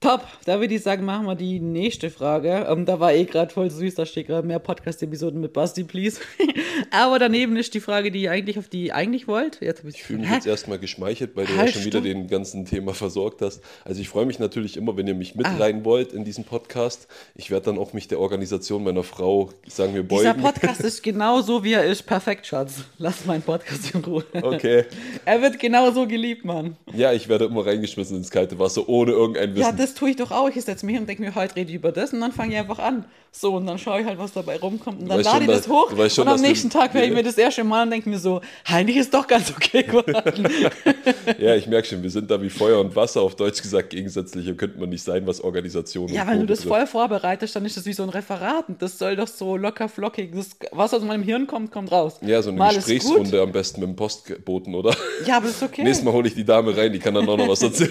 [0.00, 2.66] Top, da würde ich sagen, machen wir die nächste Frage.
[2.70, 6.22] Ähm, da war eh gerade voll süß, da steht gerade mehr Podcast-Episoden mit Basti, please.
[6.90, 9.60] Aber daneben ist die Frage, die ihr eigentlich auf die eigentlich wollt.
[9.60, 12.28] Jetzt ich, ich fühle mich jetzt erstmal geschmeichelt, weil du halt, ja schon wieder den
[12.28, 13.62] ganzen Thema versorgt hast.
[13.84, 15.56] Also ich freue mich natürlich immer, wenn ihr mich mit ah.
[15.56, 17.08] rein wollt in diesen Podcast.
[17.34, 20.22] Ich werde dann auch mich der Organisation meiner Frau, sagen wir, beugen.
[20.22, 22.02] Dieser Podcast ist genau so, wie er ist.
[22.02, 22.84] Perfekt, Schatz.
[22.98, 24.24] Lass meinen Podcast in Ruhe.
[24.32, 24.84] Okay.
[25.24, 26.76] er wird genau so geliebt, Mann.
[26.94, 29.62] Ja, ich werde immer reingeschmissen ins kalte Wasser, ohne irgendein Wissen.
[29.62, 30.48] Ja, das tue ich doch auch.
[30.48, 32.52] Ich setze mich hin und denke mir, heute rede ich über das und dann fange
[32.52, 33.04] ich einfach an.
[33.32, 35.02] So, und dann schaue ich halt, was dabei rumkommt.
[35.02, 35.90] Und dann lade ich das hoch.
[36.08, 38.40] Schon, und am nächsten Tag höre ich mir das erste Mal und denke mir so,
[38.64, 40.48] eigentlich ist doch ganz okay geworden.
[41.38, 44.54] ja, ich merke schon, wir sind da wie Feuer und Wasser, auf Deutsch gesagt, gegensätzlicher
[44.54, 47.86] könnte man nicht sein, was Organisationen Ja, wenn du das voll vorbereitest, dann ist das
[47.86, 48.68] wie so ein Referat.
[48.68, 52.18] Und das soll doch so locker flockig, das, was aus meinem Hirn kommt, kommt raus.
[52.22, 54.94] Ja, so eine Mal Gesprächsrunde am besten mit dem Postboten, oder?
[55.26, 55.82] Ja, aber das ist okay.
[55.82, 57.90] Nächstes Mal hole ich die Dame rein, die kann dann auch noch was erzählen.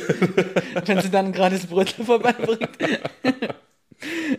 [0.86, 2.70] wenn sie dann gerade das Brötchen vorbeibringt.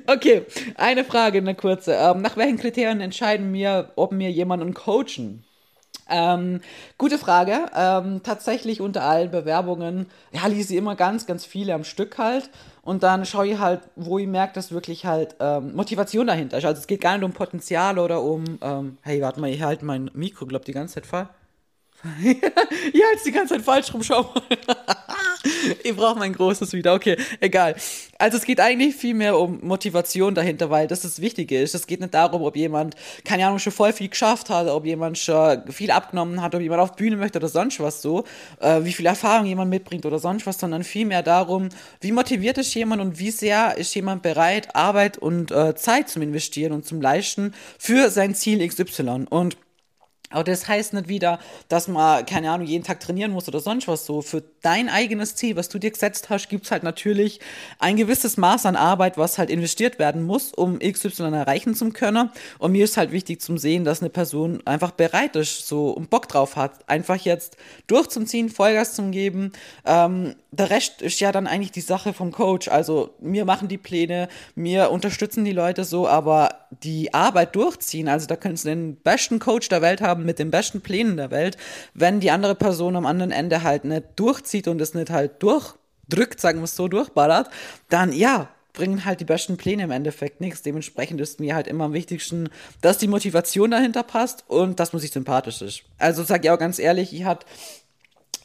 [0.06, 0.46] Okay,
[0.76, 1.94] eine Frage, eine kurze.
[1.94, 5.44] Ähm, nach welchen Kriterien entscheiden wir, ob wir jemanden coachen?
[6.08, 6.60] Ähm,
[6.98, 7.66] gute Frage.
[7.74, 12.50] Ähm, tatsächlich unter allen Bewerbungen, ja, lese ich immer ganz, ganz viele am Stück halt.
[12.82, 16.64] Und dann schaue ich halt, wo ich merke, dass wirklich halt ähm, Motivation dahinter ist.
[16.64, 19.84] Also es geht gar nicht um Potenzial oder um, ähm, hey, warte mal, ich halte
[19.84, 21.28] mein Mikro, glaub die ganze Zeit fall.
[22.22, 22.42] ich
[23.04, 24.42] halte die ganze Zeit falsch rum, schau mal.
[25.82, 26.94] ich brauche mein großes wieder.
[26.94, 27.74] Okay, egal.
[28.18, 31.74] Also es geht eigentlich viel mehr um Motivation dahinter, weil das das Wichtige ist.
[31.74, 35.18] Es geht nicht darum, ob jemand, keine Ahnung, schon voll viel geschafft hat, ob jemand
[35.18, 38.24] schon viel abgenommen hat, ob jemand auf Bühne möchte oder sonst was so,
[38.60, 41.68] äh, wie viel Erfahrung jemand mitbringt oder sonst was, sondern viel mehr darum,
[42.00, 46.22] wie motiviert ist jemand und wie sehr ist jemand bereit, Arbeit und äh, Zeit zum
[46.22, 49.26] Investieren und zum Leisten für sein Ziel XY.
[49.30, 49.56] Und
[50.32, 53.88] aber das heißt nicht wieder, dass man, keine Ahnung, jeden Tag trainieren muss oder sonst
[53.88, 54.22] was so.
[54.22, 57.40] Für dein eigenes Ziel, was du dir gesetzt hast, gibt's halt natürlich
[57.78, 62.30] ein gewisses Maß an Arbeit, was halt investiert werden muss, um XY erreichen zu können.
[62.58, 66.10] Und mir ist halt wichtig zum Sehen, dass eine Person einfach bereit ist, so und
[66.10, 69.52] Bock drauf hat, einfach jetzt durchzuziehen, Vollgas zu geben.
[69.86, 72.68] Ähm, der Rest ist ja dann eigentlich die Sache vom Coach.
[72.68, 78.26] Also wir machen die Pläne, wir unterstützen die Leute so, aber die Arbeit durchziehen, also
[78.26, 81.56] da kannst du den besten Coach der Welt haben mit den besten Plänen der Welt,
[81.94, 86.40] wenn die andere Person am anderen Ende halt nicht durchzieht und es nicht halt durchdrückt,
[86.40, 87.50] sagen wir es so, durchballert,
[87.88, 90.62] dann ja, bringen halt die besten Pläne im Endeffekt nichts.
[90.62, 92.48] Dementsprechend ist mir halt immer am wichtigsten,
[92.80, 95.82] dass die Motivation dahinter passt und dass man sich sympathisch ist.
[95.98, 97.46] Also sag ich auch ganz ehrlich, ich hatte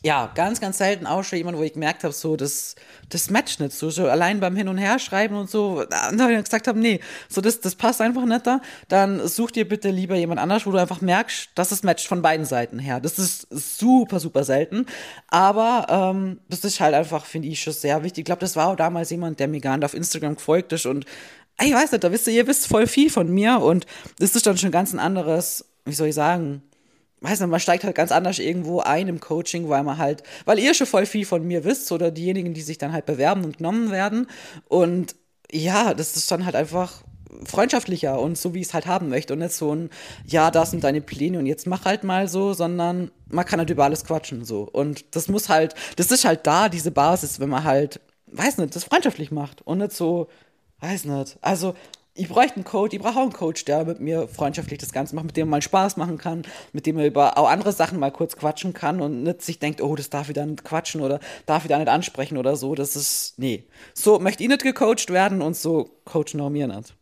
[0.06, 2.76] ja, ganz, ganz selten auch schon jemand, wo ich gemerkt habe, so, das,
[3.10, 6.44] das matcht nicht so, so allein beim Hin- und Herschreiben und so, dann habe ich
[6.44, 10.16] gesagt habe, nee, so, das, das passt einfach nicht da, dann such dir bitte lieber
[10.16, 13.00] jemand anders, wo du einfach merkst, dass es matcht von beiden Seiten her.
[13.00, 14.86] Das ist super, super selten,
[15.28, 18.20] aber ähm, das ist halt einfach, finde ich, schon sehr wichtig.
[18.20, 20.86] Ich glaube, das war auch damals jemand, der mir gar nicht auf Instagram gefolgt ist
[20.86, 21.06] und
[21.60, 23.88] ich weiß nicht, da wisst ihr, ihr wisst voll viel von mir und
[24.20, 26.62] das ist dann schon ganz ein anderes, wie soll ich sagen,
[27.26, 30.60] weiß nicht, man steigt halt ganz anders irgendwo ein im Coaching, weil man halt, weil
[30.60, 33.58] ihr schon voll viel von mir wisst oder diejenigen, die sich dann halt bewerben und
[33.58, 34.28] genommen werden.
[34.68, 35.16] Und
[35.52, 37.04] ja, das ist dann halt einfach
[37.44, 39.34] freundschaftlicher und so, wie ich es halt haben möchte.
[39.34, 39.90] Und nicht so ein,
[40.26, 43.70] ja, das sind deine Pläne und jetzt mach halt mal so, sondern man kann halt
[43.70, 44.64] über alles quatschen so.
[44.72, 48.76] Und das muss halt, das ist halt da, diese Basis, wenn man halt, weiß nicht,
[48.76, 50.28] das freundschaftlich macht und nicht so,
[50.80, 51.38] weiß nicht.
[51.42, 51.76] Also,
[52.18, 55.16] ich bräuchte einen Coach, ich brauche auch einen Coach, der mit mir freundschaftlich das Ganze
[55.16, 58.12] macht, mit dem man Spaß machen kann, mit dem man über auch andere Sachen mal
[58.12, 61.20] kurz quatschen kann und nicht sich denkt, oh, das darf ich da nicht quatschen oder
[61.46, 62.74] darf ich da nicht ansprechen oder so.
[62.74, 63.66] Das ist, nee.
[63.94, 66.96] So möchte ich nicht gecoacht werden und so coachen auch mir nicht.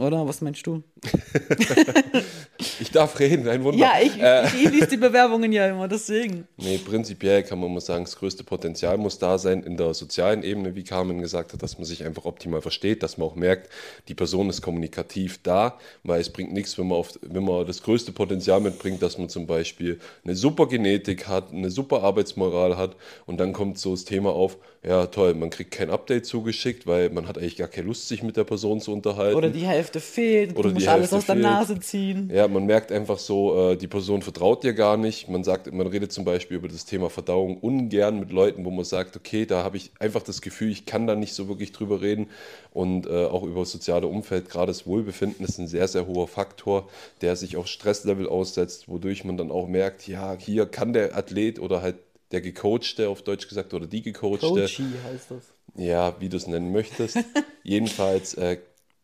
[0.00, 0.26] Oder?
[0.26, 0.82] Was meinst du?
[2.80, 3.78] ich darf reden, ein Wunder.
[3.78, 6.48] Ja, ich, äh, ich lese die Bewerbungen ja immer, deswegen.
[6.56, 10.42] Nee, prinzipiell kann man mal sagen, das größte Potenzial muss da sein in der sozialen
[10.42, 13.70] Ebene, wie Carmen gesagt hat, dass man sich einfach optimal versteht, dass man auch merkt,
[14.08, 17.82] die Person ist kommunikativ da, weil es bringt nichts, wenn man, auf, wenn man das
[17.82, 22.96] größte Potenzial mitbringt, dass man zum Beispiel eine super Genetik hat, eine super Arbeitsmoral hat
[23.26, 27.10] und dann kommt so das Thema auf, ja toll, man kriegt kein Update zugeschickt, weil
[27.10, 29.36] man hat eigentlich gar keine Lust, sich mit der Person zu unterhalten.
[29.36, 32.30] Oder die Hälfte fehlt, Oder du musst alles aus der Nase ziehen.
[32.32, 35.28] Ja, man merkt einfach so, äh, die Person vertraut dir gar nicht.
[35.28, 38.84] Man sagt, man redet zum Beispiel über das Thema Verdauung ungern mit Leuten, wo man
[38.84, 42.00] sagt, okay, da habe ich einfach das Gefühl, ich kann da nicht so wirklich drüber
[42.00, 42.28] reden.
[42.72, 46.28] Und äh, auch über das soziale Umfeld, gerade das Wohlbefinden ist ein sehr, sehr hoher
[46.28, 46.88] Faktor,
[47.20, 51.58] der sich auf Stresslevel aussetzt, wodurch man dann auch merkt, ja, hier kann der Athlet
[51.58, 51.96] oder halt
[52.30, 54.46] der gecoachte, auf Deutsch gesagt, oder die gecoachte.
[54.46, 55.52] Coachy heißt das.
[55.76, 57.18] Ja, wie du es nennen möchtest.
[57.62, 58.58] Jedenfalls äh,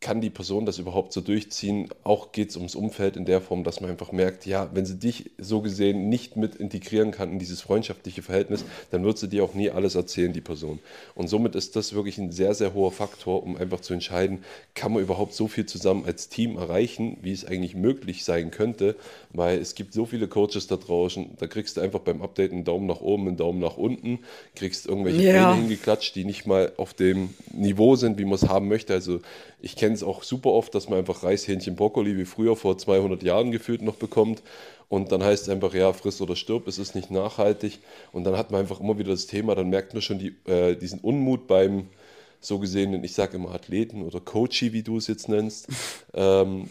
[0.07, 1.89] kann die Person das überhaupt so durchziehen?
[2.05, 5.01] Auch geht es ums Umfeld in der Form, dass man einfach merkt, ja, wenn sie
[5.01, 9.43] dich so gesehen nicht mit integrieren kann in dieses freundschaftliche Verhältnis, dann wird sie dir
[9.43, 10.79] auch nie alles erzählen, die Person.
[11.17, 14.45] Und somit ist das wirklich ein sehr, sehr hoher Faktor, um einfach zu entscheiden,
[14.77, 18.95] kann man überhaupt so viel zusammen als Team erreichen, wie es eigentlich möglich sein könnte,
[19.33, 22.63] weil es gibt so viele Coaches da draußen, da kriegst du einfach beim Update einen
[22.63, 24.21] Daumen nach oben, einen Daumen nach unten,
[24.55, 25.19] kriegst irgendwelche.
[25.19, 28.95] Pläne hingeklatscht, die nicht mal auf dem Niveau sind, wie man es haben möchte.
[28.95, 29.19] Also
[29.61, 33.23] ich kenne es auch super oft, dass man einfach Reishähnchen Brokkoli wie früher vor 200
[33.23, 34.43] Jahren gefühlt noch bekommt.
[34.89, 37.81] Und dann heißt es einfach, ja, friss oder stirb, es ist nicht nachhaltig.
[38.13, 40.77] Und dann hat man einfach immer wieder das Thema, dann merkt man schon die, äh,
[40.77, 41.89] diesen Unmut beim
[42.41, 45.69] so gesehenen, ich sage immer Athleten oder Coachy, wie du es jetzt nennst.
[46.15, 46.71] ähm,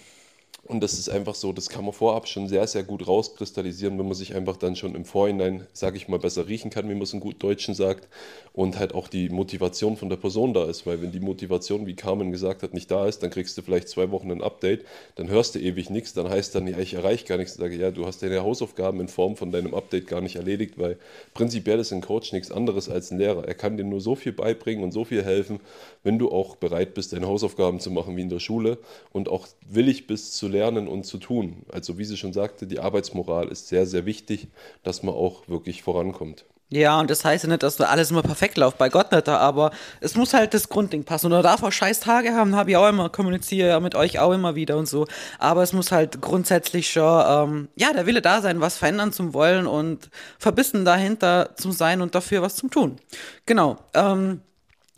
[0.67, 4.07] und das ist einfach so, das kann man vorab schon sehr, sehr gut rauskristallisieren, wenn
[4.07, 7.03] man sich einfach dann schon im Vorhinein, sage ich mal, besser riechen kann, wie man
[7.03, 8.07] es in gut Deutschen sagt.
[8.51, 10.87] Und halt auch die Motivation von der Person da ist.
[10.87, 13.89] Weil wenn die Motivation, wie Carmen gesagt hat, nicht da ist, dann kriegst du vielleicht
[13.89, 17.25] zwei Wochen ein Update, dann hörst du ewig nichts, dann heißt dann, ja, ich erreiche
[17.25, 17.53] gar nichts.
[17.53, 20.79] Ich sage, ja, du hast deine Hausaufgaben in Form von deinem Update gar nicht erledigt,
[20.79, 20.97] weil
[21.35, 23.47] prinzipiell ist ein Coach nichts anderes als ein Lehrer.
[23.47, 25.59] Er kann dir nur so viel beibringen und so viel helfen,
[26.01, 28.79] wenn du auch bereit bist, deine Hausaufgaben zu machen wie in der Schule
[29.11, 31.65] und auch willig bist zu lernen und zu tun.
[31.71, 34.47] Also wie sie schon sagte, die Arbeitsmoral ist sehr, sehr wichtig,
[34.83, 36.45] dass man auch wirklich vorankommt.
[36.69, 39.69] Ja, und das heißt ja nicht, dass alles immer perfekt läuft, bei Gott nicht, aber
[40.01, 41.27] es muss halt das Grundding passen.
[41.27, 44.17] Und er darf auch scheiß Tage haben, habe ich auch immer, kommuniziere ja mit euch
[44.17, 45.05] auch immer wieder und so.
[45.37, 49.35] Aber es muss halt grundsätzlich schon, ähm, ja, der Wille da sein, was verändern zu
[49.35, 52.95] wollen und verbissen dahinter zu sein und dafür was zu tun.
[53.45, 53.77] Genau.
[53.93, 54.41] Ähm,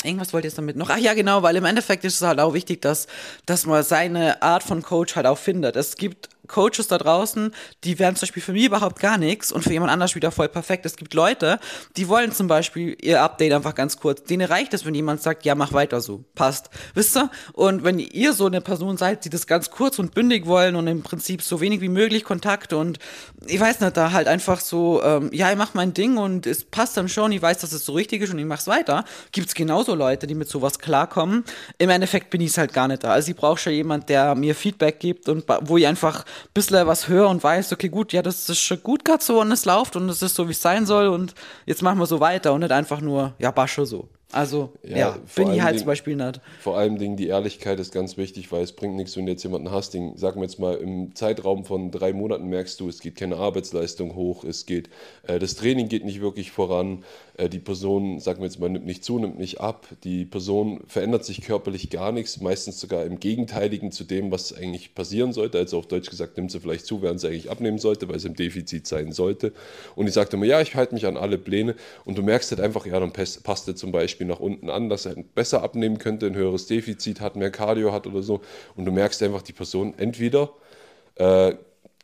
[0.07, 0.89] Irgendwas wollte ich jetzt damit noch.
[0.89, 3.07] Ach ja, genau, weil im Endeffekt ist es halt auch wichtig, dass,
[3.45, 5.75] dass man seine Art von Coach halt auch findet.
[5.75, 9.63] Es gibt Coaches da draußen, die wären zum Beispiel für mich überhaupt gar nichts und
[9.63, 10.85] für jemand anders wieder voll perfekt.
[10.85, 11.59] Es gibt Leute,
[11.95, 14.23] die wollen zum Beispiel ihr Update einfach ganz kurz.
[14.23, 16.23] Denen reicht es, wenn jemand sagt, ja, mach weiter so.
[16.35, 16.69] Passt.
[16.93, 17.29] Wisst ihr?
[17.53, 20.87] Und wenn ihr so eine Person seid, die das ganz kurz und bündig wollen und
[20.87, 22.99] im Prinzip so wenig wie möglich Kontakt und
[23.45, 26.63] ich weiß nicht, da halt einfach so, ähm, ja, ich mach mein Ding und es
[26.63, 29.53] passt dann schon, ich weiß, dass es so richtig ist und ich mach's weiter, gibt's
[29.53, 31.43] genauso Leute, die mit sowas klarkommen.
[31.77, 33.11] Im Endeffekt bin ich's halt gar nicht da.
[33.11, 37.07] Also ich brauche schon jemand, der mir Feedback gibt und wo ich einfach bisschen was
[37.07, 39.95] höre und weiß, okay, gut, ja, das ist schon gut gerade so und es läuft
[39.95, 41.33] und es ist so, wie es sein soll und
[41.65, 44.09] jetzt machen wir so weiter und nicht einfach nur, ja, Basche so.
[44.33, 46.41] Also, ja, ja bin ich halt Ding, zum Beispiel nicht.
[46.59, 49.43] Vor allem Dingen die Ehrlichkeit ist ganz wichtig, weil es bringt nichts, wenn du jetzt
[49.43, 52.99] jemanden hast, den, sagen wir jetzt mal, im Zeitraum von drei Monaten merkst du, es
[52.99, 54.89] geht keine Arbeitsleistung hoch, es geht,
[55.23, 57.05] äh, das Training geht nicht wirklich voran,
[57.37, 60.81] äh, die Person, sagen wir jetzt mal, nimmt nicht zu, nimmt nicht ab, die Person
[60.87, 65.57] verändert sich körperlich gar nichts, meistens sogar im Gegenteiligen zu dem, was eigentlich passieren sollte.
[65.57, 68.27] Also auf Deutsch gesagt, nimmt sie vielleicht zu, während sie eigentlich abnehmen sollte, weil sie
[68.27, 69.53] im Defizit sein sollte.
[69.95, 72.59] Und ich sagte immer, ja, ich halte mich an alle Pläne und du merkst halt
[72.59, 76.25] einfach, ja, dann passt er zum Beispiel nach unten an, dass er besser abnehmen könnte,
[76.27, 78.41] ein höheres Defizit hat, mehr Cardio hat oder so.
[78.75, 80.51] Und du merkst einfach, die Person entweder
[81.15, 81.53] äh,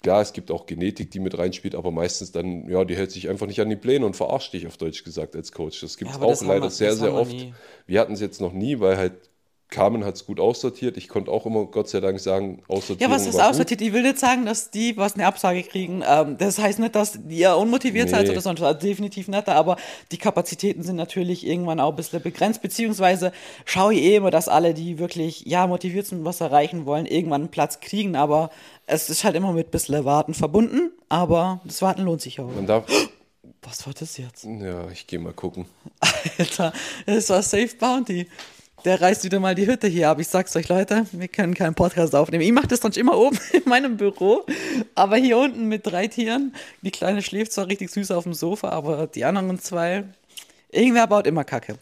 [0.04, 3.30] Klar, es gibt auch Genetik, die mit reinspielt, aber meistens dann, ja, die hält sich
[3.30, 5.80] einfach nicht an die Pläne und verarscht dich auf Deutsch gesagt als Coach.
[5.80, 7.32] Das gibt es ja, auch leider wir, sehr, sehr oft.
[7.32, 7.54] Wir,
[7.88, 9.14] wir hatten es jetzt noch nie, weil halt
[9.74, 10.98] Carmen hat es gut aussortiert.
[10.98, 13.02] Ich konnte auch immer, Gott sei Dank, sagen, aussortiert.
[13.02, 13.82] Ja, was ist aussortiert?
[13.82, 16.04] Ich will nicht sagen, dass die was eine Absage kriegen.
[16.08, 18.12] Ähm, das heißt nicht, dass ihr unmotiviert nee.
[18.12, 18.78] seid oder sonst was.
[18.78, 19.50] Definitiv nicht.
[19.50, 19.78] Aber
[20.12, 22.62] die Kapazitäten sind natürlich irgendwann auch ein bisschen begrenzt.
[22.62, 23.32] Beziehungsweise
[23.66, 27.08] schaue ich eh immer, dass alle, die wirklich ja motiviert sind und was erreichen wollen,
[27.08, 28.16] irgendwann einen Platz kriegen.
[28.16, 28.52] Aber
[28.86, 30.92] es ist halt immer mit ein bisschen Warten verbunden.
[31.10, 32.54] Aber das Warten lohnt sich auch.
[32.54, 32.86] Man darf.
[33.64, 34.44] Was war das jetzt?
[34.44, 35.66] Ja, ich gehe mal gucken.
[36.38, 36.74] Alter,
[37.08, 38.28] es war Safe Bounty
[38.86, 40.20] der reißt wieder mal die Hütte hier ab.
[40.20, 42.44] Ich sag's euch, Leute, wir können keinen Podcast aufnehmen.
[42.44, 44.46] Ich mache das sonst immer oben in meinem Büro,
[44.96, 46.54] aber hier unten mit drei Tieren.
[46.82, 50.04] Die Kleine schläft zwar richtig süß auf dem Sofa, aber die anderen zwei,
[50.70, 51.78] irgendwer baut immer Kacke.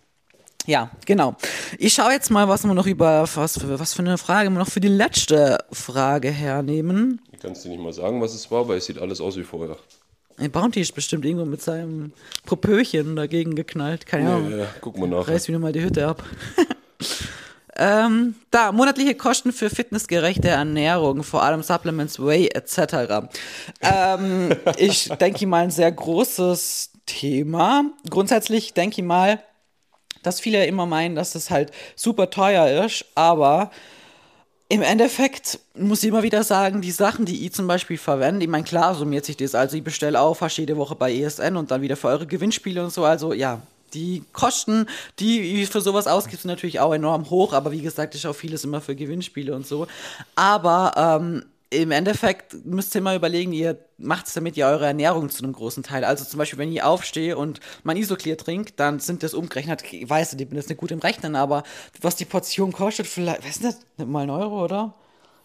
[0.67, 1.35] Ja, genau.
[1.79, 4.59] Ich schaue jetzt mal, was wir noch über, was für, was für eine Frage wir
[4.59, 7.19] noch für die letzte Frage hernehmen.
[7.31, 9.37] Ich kann es dir nicht mal sagen, was es war, weil es sieht alles aus
[9.37, 9.77] wie vorher.
[10.37, 12.13] Ein Bounty ist bestimmt irgendwo mit seinem
[12.45, 14.05] Propöchen dagegen geknallt.
[14.05, 14.51] Keine Ahnung.
[14.51, 15.27] Ja, ja, guck mal nach.
[15.27, 16.23] Reiß wieder mal die Hütte ab.
[17.77, 23.29] Ähm, da, monatliche Kosten für fitnessgerechte Ernährung, vor allem Supplements, Whey etc.
[23.81, 27.85] Ähm, ich denke mal, ein sehr großes Thema.
[28.09, 29.41] Grundsätzlich denke ich mal,
[30.23, 33.71] dass viele immer meinen, dass das halt super teuer ist, aber
[34.71, 38.49] im Endeffekt muss ich immer wieder sagen, die Sachen, die ich zum Beispiel verwende, ich
[38.49, 39.53] meine, klar summiert sich das.
[39.53, 42.81] Also ich bestelle auch fast jede Woche bei ESN und dann wieder für eure Gewinnspiele
[42.81, 43.03] und so.
[43.03, 43.61] Also ja,
[43.93, 44.87] die Kosten,
[45.19, 48.63] die für sowas ausgibt, sind natürlich auch enorm hoch, aber wie gesagt, ist auch vieles
[48.63, 49.87] immer für Gewinnspiele und so.
[50.35, 55.29] Aber ähm, im Endeffekt müsst ihr mal überlegen, ihr macht es damit ja eure Ernährung
[55.29, 56.03] zu einem großen Teil.
[56.03, 60.09] Also zum Beispiel, wenn ich aufstehe und mein Isoclear trinkt, dann sind das umgerechnet, ich
[60.09, 61.63] weiß, ich bin jetzt nicht gut im Rechnen, aber
[62.01, 64.95] was die Portion kostet, vielleicht, weiß nicht, nicht mal ein Euro, oder?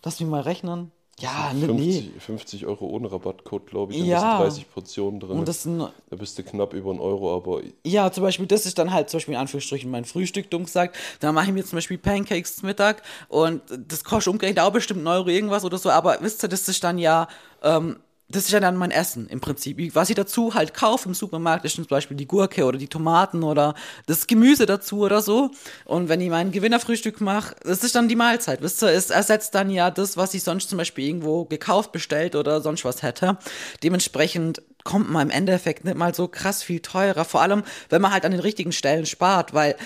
[0.02, 0.90] Lass mich mal rechnen.
[1.18, 2.10] Ja, 50, nee.
[2.18, 4.00] 50 Euro ohne Rabattcode, glaube ich.
[4.00, 4.38] Dann ja.
[4.38, 5.38] 30 Portionen drin.
[5.38, 7.62] Und das sind, da bist du knapp über einen Euro, aber.
[7.84, 10.94] Ja, zum Beispiel, das ist dann halt zum Beispiel in Anführungsstrichen mein Frühstück, dumm gesagt.
[11.20, 14.98] Da mache ich mir zum Beispiel Pancakes zum Mittag und das kostet umgerechnet auch bestimmt
[14.98, 17.28] einen Euro irgendwas oder so, aber wisst ihr, das ist dann ja.
[17.62, 17.96] Ähm,
[18.28, 19.94] das ist ja dann mein Essen im Prinzip.
[19.94, 23.44] Was ich dazu halt kaufe im Supermarkt, ist zum Beispiel die Gurke oder die Tomaten
[23.44, 23.74] oder
[24.06, 25.50] das Gemüse dazu oder so.
[25.84, 28.62] Und wenn ich mein Gewinnerfrühstück mache, das ist dann die Mahlzeit.
[28.62, 32.34] Wisst ihr, es ersetzt dann ja das, was ich sonst zum Beispiel irgendwo gekauft, bestellt
[32.34, 33.38] oder sonst was hätte.
[33.84, 37.24] Dementsprechend kommt man im Endeffekt nicht mal so krass viel teurer.
[37.24, 39.76] Vor allem, wenn man halt an den richtigen Stellen spart, weil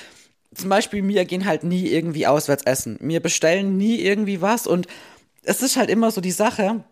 [0.55, 2.97] zum Beispiel mir gehen halt nie irgendwie auswärts essen.
[3.01, 4.87] Mir bestellen nie irgendwie was und
[5.43, 6.85] es ist halt immer so die Sache,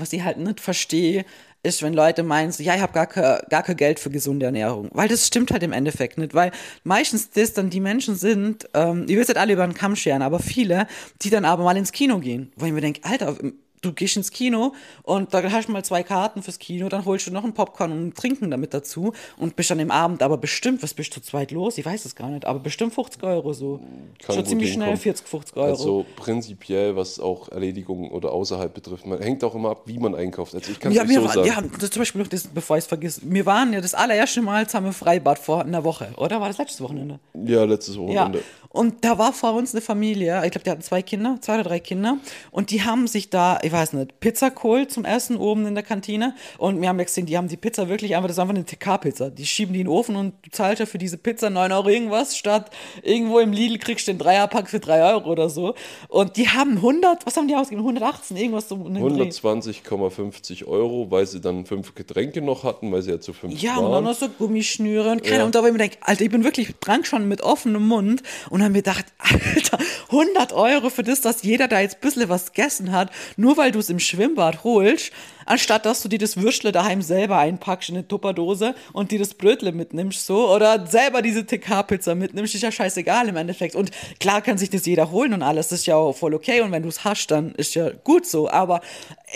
[0.00, 1.24] was ich halt nicht verstehe,
[1.62, 4.46] ist, wenn Leute meinen, so, ja, ich habe gar, ke, gar kein Geld für gesunde
[4.46, 4.88] Ernährung.
[4.92, 6.32] Weil das stimmt halt im Endeffekt nicht.
[6.32, 6.52] Weil
[6.84, 10.22] meistens das dann die Menschen sind, ähm, ihr wisst halt alle über den Kamm scheren,
[10.22, 10.86] aber viele,
[11.22, 12.52] die dann aber mal ins Kino gehen.
[12.56, 13.36] Wo ich mir denke, Alter,
[13.82, 17.26] du gehst ins Kino und da hast du mal zwei Karten fürs Kino, dann holst
[17.26, 20.38] du noch ein Popcorn und ein Trinken damit dazu und bist dann im Abend aber
[20.38, 21.78] bestimmt, was bist du zweit los?
[21.78, 23.80] Ich weiß es gar nicht, aber bestimmt 50 Euro so.
[24.22, 24.96] Kann Schon ziemlich hinkommen.
[24.96, 25.68] schnell 40, 50 Euro.
[25.68, 30.14] Also prinzipiell, was auch Erledigungen oder außerhalb betrifft, man hängt auch immer ab, wie man
[30.14, 30.54] einkauft.
[30.54, 31.46] Also ich kann es ja, nicht so war, sagen.
[31.46, 34.42] Ja, das zum Beispiel noch, das, bevor ich es vergesse, wir waren ja das allererste
[34.42, 36.40] Mal zusammen im Freibad vor einer Woche, oder?
[36.40, 37.18] War das letztes Wochenende?
[37.44, 38.38] Ja, letztes Wochenende.
[38.38, 38.44] Ja.
[38.76, 41.64] Und da war vor uns eine Familie, ich glaube, die hatten zwei Kinder, zwei oder
[41.64, 42.18] drei Kinder
[42.50, 45.82] und die haben sich da, ich weiß nicht, Pizza geholt zum Essen oben in der
[45.82, 46.34] Kantine.
[46.56, 48.64] Und wir haben ja gesehen, die haben die Pizza wirklich einfach, das ist einfach eine
[48.64, 49.30] TK-Pizza.
[49.30, 51.88] Die schieben die in den Ofen und du zahlst ja für diese Pizza 9 Euro
[51.88, 52.70] irgendwas, statt
[53.02, 55.74] irgendwo im Lidl kriegst du den Dreierpack für 3 Euro oder so.
[56.08, 57.82] Und die haben 100, was haben die ausgegeben?
[57.82, 58.76] 118, irgendwas so.
[58.76, 63.70] 120,50 Euro, weil sie dann fünf Getränke noch hatten, weil sie ja zu fünf ja,
[63.70, 63.80] waren.
[63.80, 65.38] Ja, und dann noch so Gummischnüre und keine.
[65.38, 65.44] Ja.
[65.44, 68.22] Und da war ich mir denke, Alter, ich bin wirklich dran schon mit offenem Mund
[68.48, 69.78] und dann mir gedacht, Alter,
[70.10, 73.72] 100 Euro für das, dass jeder da jetzt ein bisschen was gegessen hat, nur weil
[73.72, 75.12] du es im Schwimmbad holst
[75.46, 79.34] anstatt dass du dir das Würstle daheim selber einpackst in eine Tupperdose und dir das
[79.34, 83.74] Brötle mitnimmst, so, oder selber diese TK-Pizza mitnimmst, ist ja scheißegal im Endeffekt.
[83.74, 83.90] Und
[84.20, 86.82] klar kann sich das jeder holen und alles, ist ja auch voll okay und wenn
[86.82, 88.80] du es hast, dann ist ja gut so, aber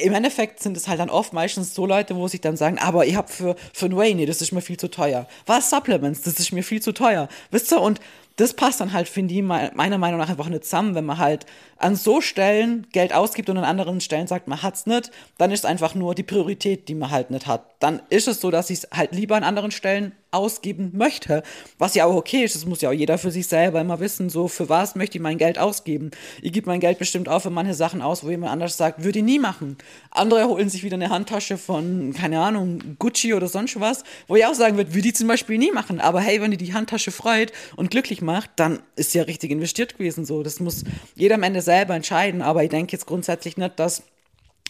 [0.02, 3.06] im Endeffekt sind es halt dann oft meistens so Leute, wo sich dann sagen, aber
[3.06, 5.26] ich habe für, für ein Whey, nee, das ist mir viel zu teuer.
[5.46, 7.28] Was Supplements, das ist mir viel zu teuer.
[7.50, 8.00] Wisst ihr, und
[8.40, 11.46] das passt dann halt, finde ich, meiner Meinung nach einfach nicht zusammen, wenn man halt
[11.76, 15.60] an so Stellen Geld ausgibt und an anderen Stellen sagt, man hat's nicht, dann ist
[15.60, 17.74] es einfach nur die Priorität, die man halt nicht hat.
[17.80, 21.42] Dann ist es so, dass ich es halt lieber an anderen Stellen ausgeben möchte,
[21.78, 22.54] was ja auch okay ist.
[22.54, 25.22] Das muss ja auch jeder für sich selber immer wissen, so für was möchte ich
[25.22, 26.10] mein Geld ausgeben.
[26.42, 29.18] Ich gebe mein Geld bestimmt auch für manche Sachen aus, wo jemand anders sagt, würde
[29.18, 29.76] ich nie machen.
[30.10, 34.46] Andere holen sich wieder eine Handtasche von, keine Ahnung, Gucci oder sonst was, wo ich
[34.46, 36.00] auch sagen würde, würde ich zum Beispiel nie machen.
[36.00, 39.98] Aber hey, wenn dir die Handtasche freut und glücklich macht, dann ist ja richtig investiert
[39.98, 40.24] gewesen.
[40.24, 42.42] So, das muss jeder am Ende selber entscheiden.
[42.42, 44.02] Aber ich denke jetzt grundsätzlich nicht, dass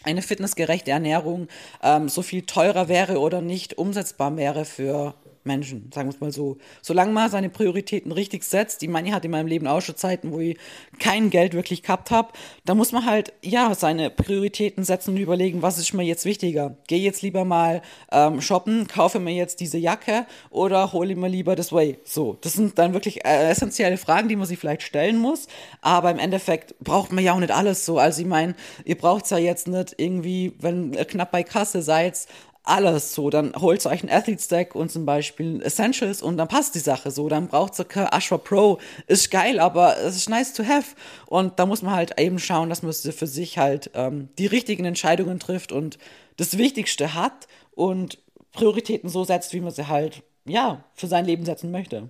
[0.02, 1.48] eine fitnessgerechte Ernährung
[1.82, 6.32] ähm, so viel teurer wäre oder nicht umsetzbar wäre für Menschen, sagen wir es mal
[6.32, 6.58] so.
[6.82, 10.32] Solange man seine Prioritäten richtig setzt, die meine hat in meinem Leben auch schon Zeiten,
[10.32, 10.58] wo ich
[10.98, 12.32] kein Geld wirklich gehabt habe,
[12.64, 16.76] da muss man halt, ja, seine Prioritäten setzen und überlegen, was ist mir jetzt wichtiger.
[16.86, 21.56] Gehe jetzt lieber mal ähm, shoppen, kaufe mir jetzt diese Jacke oder hole mir lieber
[21.56, 21.98] das Way.
[22.04, 25.46] So, das sind dann wirklich äh, essentielle Fragen, die man sich vielleicht stellen muss,
[25.80, 27.98] aber im Endeffekt braucht man ja auch nicht alles so.
[27.98, 31.82] Also ich meine, ihr braucht es ja jetzt nicht irgendwie, wenn ihr knapp bei Kasse
[31.82, 32.26] seid,
[32.62, 33.30] alles so.
[33.30, 36.80] Dann holt ihr euch ein Athlete Stack und zum Beispiel Essentials und dann passt die
[36.80, 37.28] Sache so.
[37.28, 38.78] Dann braucht ihr kein Ashra Pro.
[39.06, 40.94] Ist geil, aber es ist nice to have.
[41.26, 44.84] Und da muss man halt eben schauen, dass man für sich halt ähm, die richtigen
[44.84, 45.98] Entscheidungen trifft und
[46.36, 48.18] das Wichtigste hat und
[48.52, 52.08] Prioritäten so setzt, wie man sie halt, ja, für sein Leben setzen möchte.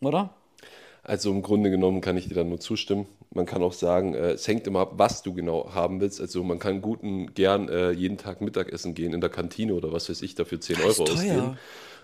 [0.00, 0.34] Oder?
[1.04, 3.06] Also im Grunde genommen kann ich dir dann nur zustimmen.
[3.30, 6.20] Man kann auch sagen, äh, es hängt immer ab, was du genau haben willst.
[6.20, 10.08] Also man kann guten gern äh, jeden Tag Mittagessen gehen in der Kantine oder was
[10.08, 11.58] weiß ich, dafür 10 Euro ausgeben.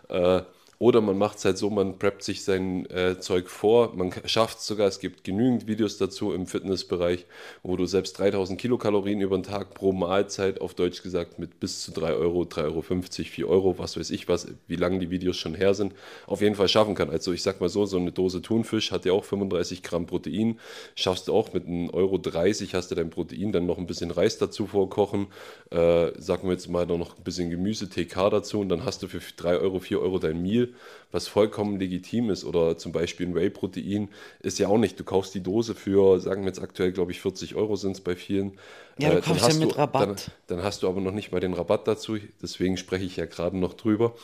[0.09, 0.41] Äh,
[0.81, 4.59] oder man macht es halt so, man preppt sich sein äh, Zeug vor, man schafft
[4.59, 7.27] es sogar, es gibt genügend Videos dazu im Fitnessbereich,
[7.65, 11.83] wo du selbst 3000 Kilokalorien über den Tag pro Mahlzeit, auf Deutsch gesagt, mit bis
[11.83, 15.37] zu 3 Euro, 3,50 Euro, 4 Euro, was weiß ich was, wie lange die Videos
[15.37, 15.95] schon her sind,
[16.27, 17.11] auf jeden Fall schaffen kann.
[17.11, 20.61] Also ich sag mal so, so eine Dose Thunfisch hat ja auch 35 Gramm Protein,
[20.95, 24.13] schaffst du auch mit 1,30 Euro 30 hast du dein Protein, dann noch ein bisschen
[24.13, 25.27] Reis dazu vorkochen,
[25.71, 29.09] äh, sagen wir jetzt mal noch ein bisschen Gemüse, TK dazu und dann hast du
[29.09, 30.68] für 3 Euro, 4 Euro dein Meal
[31.11, 32.45] was vollkommen legitim ist.
[32.45, 34.09] Oder zum Beispiel ein Whey-Protein
[34.41, 34.99] ist ja auch nicht.
[34.99, 38.01] Du kaufst die Dose für, sagen wir jetzt aktuell, glaube ich, 40 Euro sind es
[38.01, 38.59] bei vielen.
[38.99, 40.33] Ja, du äh, kaufst ja mit du, Rabatt.
[40.47, 42.19] Dann, dann, hast du aber noch nicht mal den Rabatt dazu.
[42.43, 44.15] Deswegen spreche ich ja gerade noch drüber.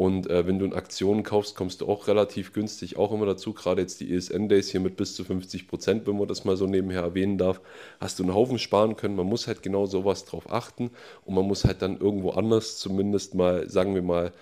[0.00, 3.52] Und äh, wenn du in Aktionen kaufst, kommst du auch relativ günstig auch immer dazu.
[3.52, 6.66] Gerade jetzt die ESN-Days hier mit bis zu 50 Prozent, wenn man das mal so
[6.66, 7.60] nebenher erwähnen darf,
[8.00, 9.14] hast du einen Haufen sparen können.
[9.14, 10.90] Man muss halt genau sowas drauf achten
[11.26, 14.32] und man muss halt dann irgendwo anders zumindest mal, sagen wir mal,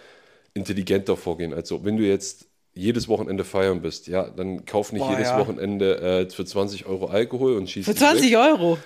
[0.55, 1.55] intelligenter vorgehen.
[1.55, 2.48] Also wenn du jetzt
[2.79, 5.39] jedes Wochenende feiern bist, ja, dann kauf nicht Boah, jedes ja.
[5.39, 8.39] Wochenende äh, für 20 Euro Alkohol und schieß Für 20 weg.
[8.39, 8.79] Euro?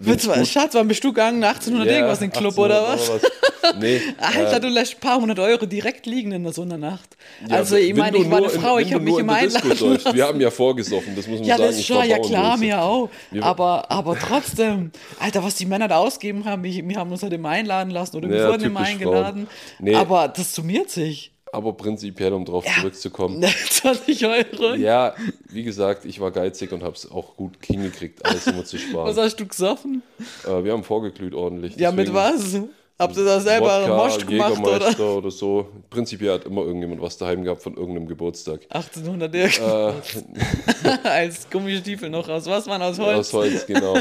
[0.00, 1.42] Für, Schatz, wann bist du gegangen?
[1.42, 3.08] 1800 ja, irgendwas in den Club oder was?
[3.08, 3.22] was?
[3.78, 7.16] Nee, Alter, äh, du lässt ein paar hundert Euro direkt liegen in so einer Nacht.
[7.46, 9.70] Ja, also ich meine, ich war eine Frau, in, ich habe mich immer einladen
[10.12, 11.68] Wir haben ja vorgesoffen, das muss man ja, sagen.
[11.68, 13.10] Das ist schon, ja klar, mir auch.
[13.40, 14.90] Aber, aber trotzdem,
[15.20, 18.16] Alter, was die Männer da ausgeben haben, wir, wir haben uns halt immer einladen lassen
[18.16, 19.46] oder wir wurden immer eingeladen.
[19.78, 19.94] Nee.
[19.94, 21.32] Aber das summiert sich.
[21.52, 22.72] Aber prinzipiell, um darauf ja.
[22.74, 23.42] zurückzukommen.
[23.70, 24.74] 20 Euro?
[24.74, 25.14] Ja,
[25.48, 29.06] wie gesagt, ich war geizig und habe es auch gut hingekriegt, alles immer zu sparen.
[29.08, 30.02] Was hast du gesoffen?
[30.44, 31.76] Äh, wir haben vorgeglüht ordentlich.
[31.76, 32.60] Ja, mit was?
[33.00, 35.16] Habt ihr da selber Wodka, Most gemacht, oder?
[35.16, 35.68] oder so.
[35.88, 38.60] Prinzipiell hat immer irgendjemand was daheim gehabt von irgendeinem Geburtstag.
[38.68, 39.48] 1800 äh,
[41.08, 42.82] Als Gummistiefel noch aus was, man?
[42.82, 43.18] Aus Holz?
[43.18, 43.94] Aus Holz, genau.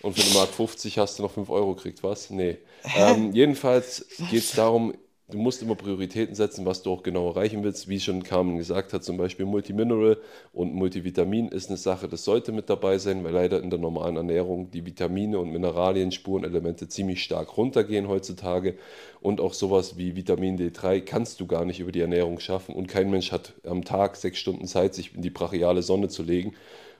[0.00, 2.30] Und für eine Mark 50 hast du noch 5 Euro gekriegt, was?
[2.30, 2.58] Nee.
[2.96, 4.94] Ähm, jedenfalls geht es darum,
[5.30, 7.88] du musst immer Prioritäten setzen, was du auch genau erreichen willst.
[7.88, 10.16] Wie schon Carmen gesagt hat, zum Beispiel Multimineral
[10.52, 14.16] und Multivitamin ist eine Sache, das sollte mit dabei sein, weil leider in der normalen
[14.16, 18.76] Ernährung die Vitamine und Mineralien, Spurenelemente ziemlich stark runtergehen heutzutage.
[19.20, 22.74] Und auch sowas wie Vitamin D3 kannst du gar nicht über die Ernährung schaffen.
[22.74, 26.22] Und kein Mensch hat am Tag sechs Stunden Zeit, sich in die brachiale Sonne zu
[26.22, 26.54] legen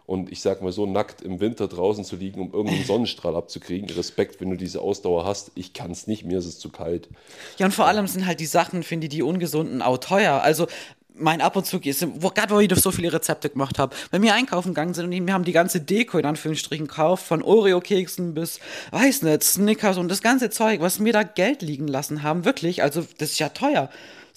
[0.08, 3.90] und ich sag mal so, nackt im Winter draußen zu liegen, um irgendeinen Sonnenstrahl abzukriegen.
[3.90, 5.52] Respekt, wenn du diese Ausdauer hast.
[5.54, 7.10] Ich kann es nicht, mir ist es zu kalt.
[7.58, 10.40] Ja, und vor allem sind halt die Sachen, finde ich, die ungesunden auch teuer.
[10.40, 10.66] Also
[11.12, 14.32] mein ab und zu ist, gerade wo ich so viele Rezepte gemacht habe, wenn wir
[14.32, 18.60] einkaufen gegangen sind und wir haben die ganze Deko in Anführungsstrichen gekauft, von Oreo-Keksen bis,
[18.92, 22.82] weiß nicht, Snickers und das ganze Zeug, was mir da Geld liegen lassen haben, wirklich,
[22.82, 23.90] also das ist ja teuer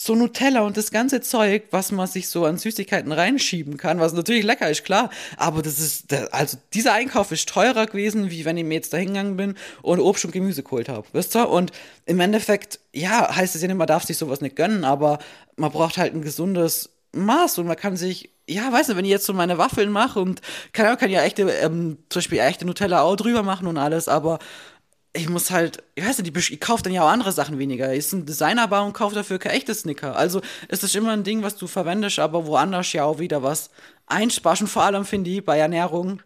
[0.03, 4.13] so Nutella und das ganze Zeug, was man sich so an Süßigkeiten reinschieben kann, was
[4.13, 5.11] natürlich lecker ist, klar.
[5.37, 8.97] Aber das ist, also dieser Einkauf ist teurer gewesen, wie wenn ich mir jetzt da
[8.97, 11.05] hingegangen bin und Obst und Gemüse geholt habe.
[11.13, 11.47] Wisst ihr?
[11.47, 11.71] Und
[12.07, 15.19] im Endeffekt, ja, heißt es ja nicht, man darf sich sowas nicht gönnen, aber
[15.55, 19.11] man braucht halt ein gesundes Maß und man kann sich, ja, weißt du, wenn ich
[19.11, 20.41] jetzt so meine Waffeln mache und
[20.73, 24.39] kann, kann ja echte, ähm, zum Beispiel echte Nutella auch drüber machen und alles, aber
[25.13, 27.91] ich muss halt, ich weiß nicht, ich kaufe dann ja auch andere Sachen weniger.
[27.91, 30.15] Ich ist ein Designerbar und kaufe dafür kein echtes Snicker.
[30.15, 33.71] Also es ist immer ein Ding, was du verwendest, aber woanders ja auch wieder was
[34.07, 34.61] einsparst.
[34.61, 36.21] Und vor allem finde ich bei Ernährung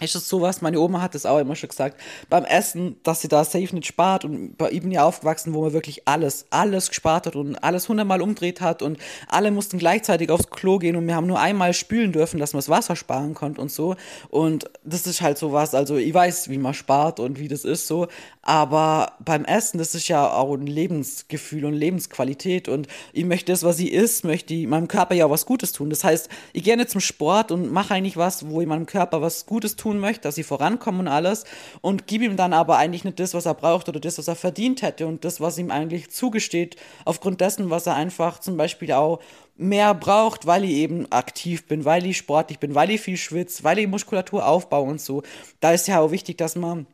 [0.00, 3.28] ist es sowas, meine Oma hat das auch immer schon gesagt, beim Essen, dass sie
[3.28, 7.26] da safe nicht spart und bei ihm ja aufgewachsen, wo man wirklich alles, alles gespart
[7.26, 11.16] hat und alles hundertmal umdreht hat und alle mussten gleichzeitig aufs Klo gehen und wir
[11.16, 13.96] haben nur einmal spülen dürfen, dass man das Wasser sparen konnte und so.
[14.28, 17.86] Und das ist halt sowas, also ich weiß, wie man spart und wie das ist
[17.86, 18.08] so,
[18.48, 22.66] Aber beim Essen, das ist ja auch ein Lebensgefühl und Lebensqualität.
[22.66, 25.72] Und ich möchte das, was ich isst, möchte ich meinem Körper ja auch was Gutes
[25.72, 25.90] tun.
[25.90, 29.20] Das heißt, ich gehe nicht zum Sport und mache eigentlich was, wo ich meinem Körper
[29.20, 31.44] was Gutes tun möchte, dass ich vorankomme und alles.
[31.82, 34.34] Und gebe ihm dann aber eigentlich nicht das, was er braucht oder das, was er
[34.34, 38.92] verdient hätte und das, was ihm eigentlich zugesteht, aufgrund dessen, was er einfach zum Beispiel
[38.92, 39.20] auch
[39.58, 43.62] mehr braucht, weil ich eben aktiv bin, weil ich sportlich bin, weil ich viel schwitze,
[43.62, 45.22] weil ich Muskulatur aufbaue und so.
[45.60, 46.86] Da ist ja auch wichtig, dass man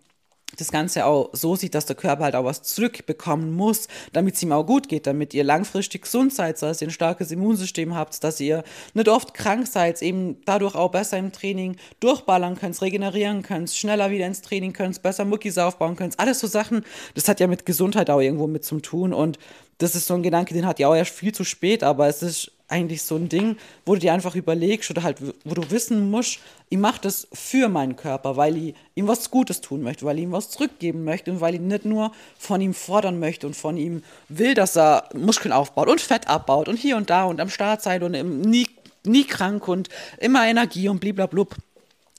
[0.56, 4.42] das Ganze auch so sieht, dass der Körper halt auch was zurückbekommen muss, damit es
[4.42, 8.22] ihm auch gut geht, damit ihr langfristig gesund seid, dass ihr ein starkes Immunsystem habt,
[8.24, 13.42] dass ihr nicht oft krank seid, eben dadurch auch besser im Training durchballern könnt, regenerieren
[13.42, 16.18] könnt, schneller wieder ins Training könnt, besser Muckis aufbauen könnt.
[16.18, 16.84] Alles so Sachen,
[17.14, 19.38] das hat ja mit Gesundheit auch irgendwo mit zu tun und
[19.78, 22.22] das ist so ein Gedanke, den hat ja auch erst viel zu spät, aber es
[22.22, 26.10] ist eigentlich so ein Ding, wo du dir einfach überlegst oder halt, wo du wissen
[26.10, 26.38] musst,
[26.70, 30.24] ich mache das für meinen Körper, weil ich ihm was Gutes tun möchte, weil ich
[30.24, 33.76] ihm was zurückgeben möchte und weil ich nicht nur von ihm fordern möchte und von
[33.76, 37.50] ihm will, dass er Muskeln aufbaut und Fett abbaut und hier und da und am
[37.50, 38.66] Start seid und nie,
[39.04, 39.88] nie krank und
[40.18, 41.54] immer Energie und bliblablub.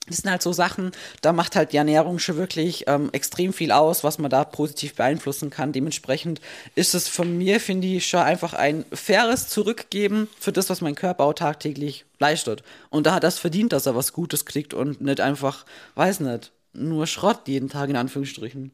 [0.08, 3.72] Das sind halt so Sachen, da macht halt die Ernährung schon wirklich ähm, extrem viel
[3.72, 5.72] aus, was man da positiv beeinflussen kann.
[5.72, 6.40] Dementsprechend
[6.74, 10.94] ist es von mir, finde ich, schon einfach ein faires Zurückgeben für das, was mein
[10.94, 12.62] Körper auch tagtäglich leistet.
[12.90, 16.52] Und da hat das verdient, dass er was Gutes kriegt und nicht einfach, weiß nicht,
[16.72, 18.70] nur Schrott jeden Tag in Anführungsstrichen.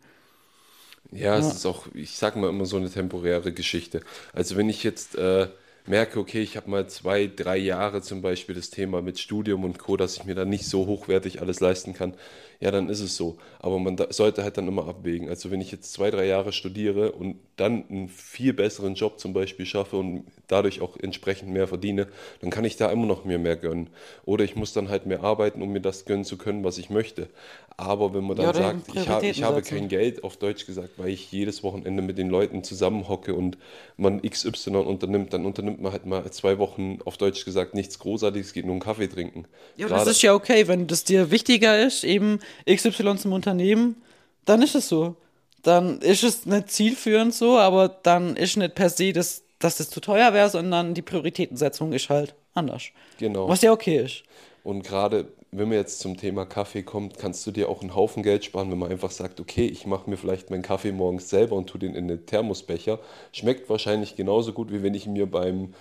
[1.13, 4.01] Ja, es ist auch, ich sag mal immer so eine temporäre Geschichte.
[4.33, 5.49] Also wenn ich jetzt äh,
[5.87, 9.79] merke, okay, ich habe mal zwei, drei Jahre zum Beispiel das Thema mit Studium und
[9.79, 12.15] Co., dass ich mir da nicht so hochwertig alles leisten kann,
[12.63, 13.39] ja, dann ist es so.
[13.59, 15.29] Aber man da, sollte halt dann immer abwägen.
[15.29, 19.33] Also wenn ich jetzt zwei, drei Jahre studiere und dann einen viel besseren Job zum
[19.33, 22.07] Beispiel schaffe und dadurch auch entsprechend mehr verdiene,
[22.41, 23.91] dann kann ich da immer noch mir mehr gönnen.
[24.25, 26.89] Oder ich muss dann halt mehr arbeiten, um mir das gönnen zu können, was ich
[26.89, 27.29] möchte.
[27.77, 30.91] Aber wenn man dann ja, sagt, ich, ha ich habe kein Geld, auf Deutsch gesagt,
[30.99, 33.59] weil ich jedes Wochenende mit den Leuten zusammenhocke und
[33.97, 38.53] man XY unternimmt, dann unternimmt man halt mal zwei Wochen, auf Deutsch gesagt, nichts Großartiges,
[38.53, 39.47] geht nur einen Kaffee trinken.
[39.77, 43.97] Ja, Gerade das ist ja okay, wenn das dir wichtiger ist, eben XY zum Unternehmen,
[44.45, 45.17] dann ist es so.
[45.63, 49.91] Dann ist es nicht zielführend so, aber dann ist nicht per se, dass, dass das
[49.91, 52.85] zu teuer wäre, sondern die Prioritätensetzung ist halt anders.
[53.19, 53.49] Genau.
[53.49, 54.25] Was ja okay ist.
[54.65, 58.23] Und gerade wenn man jetzt zum Thema Kaffee kommt, kannst du dir auch einen Haufen
[58.23, 61.57] Geld sparen, wenn man einfach sagt, okay, ich mache mir vielleicht meinen Kaffee morgens selber
[61.57, 62.99] und tue den in den Thermosbecher.
[63.33, 65.75] Schmeckt wahrscheinlich genauso gut, wie wenn ich mir beim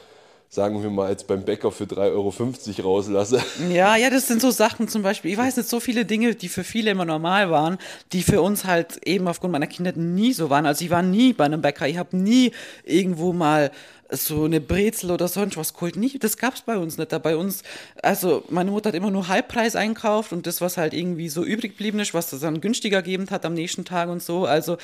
[0.53, 3.41] sagen wir mal, jetzt beim Bäcker für 3,50 Euro rauslasse.
[3.71, 5.31] Ja, ja, das sind so Sachen zum Beispiel.
[5.31, 7.77] Ich weiß nicht, so viele Dinge, die für viele immer normal waren,
[8.11, 10.65] die für uns halt eben aufgrund meiner Kindheit nie so waren.
[10.65, 12.51] Also ich war nie bei einem Bäcker, ich habe nie
[12.83, 13.71] irgendwo mal
[14.11, 15.95] so eine Brezel oder sonst was geholt.
[15.95, 17.11] Nie, das gab es bei uns nicht.
[17.11, 17.63] Da bei uns,
[18.03, 21.71] also meine Mutter hat immer nur Halbpreis einkauft und das, was halt irgendwie so übrig
[21.71, 24.45] geblieben ist, was das dann günstiger gegeben hat am nächsten Tag und so.
[24.45, 24.77] Also,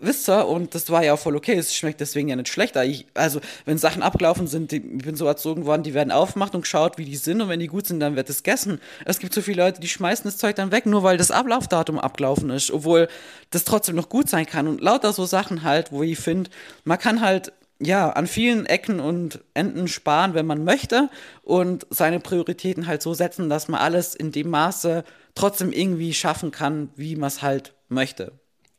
[0.00, 1.54] wisst ihr, und das war ja auch voll okay.
[1.54, 2.84] Es schmeckt deswegen ja nicht schlechter.
[2.84, 6.54] Ich, also, wenn Sachen abgelaufen sind, die, ich bin so erzogen worden, die werden aufgemacht
[6.54, 8.80] und geschaut, wie die sind und wenn die gut sind, dann wird es gegessen.
[9.04, 12.00] Es gibt so viele Leute, die schmeißen das Zeug dann weg, nur weil das Ablaufdatum
[12.00, 13.08] abgelaufen ist, obwohl
[13.50, 14.66] das trotzdem noch gut sein kann.
[14.66, 16.50] Und lauter so Sachen halt, wo ich finde,
[16.84, 17.52] man kann halt
[17.84, 21.10] ja, an vielen Ecken und Enden sparen, wenn man möchte
[21.42, 25.04] und seine Prioritäten halt so setzen, dass man alles in dem Maße
[25.34, 28.32] trotzdem irgendwie schaffen kann, wie man es halt möchte.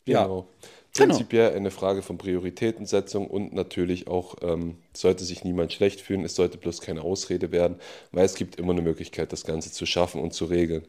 [0.06, 0.24] Ja.
[0.24, 0.48] Genau.
[0.96, 1.58] Prinzipiell genau.
[1.58, 6.60] eine Frage von Prioritätensetzung und natürlich auch, ähm, sollte sich niemand schlecht fühlen, es sollte
[6.60, 7.78] bloß keine Ausrede werden,
[8.12, 10.86] weil es gibt immer eine Möglichkeit, das Ganze zu schaffen und zu regeln.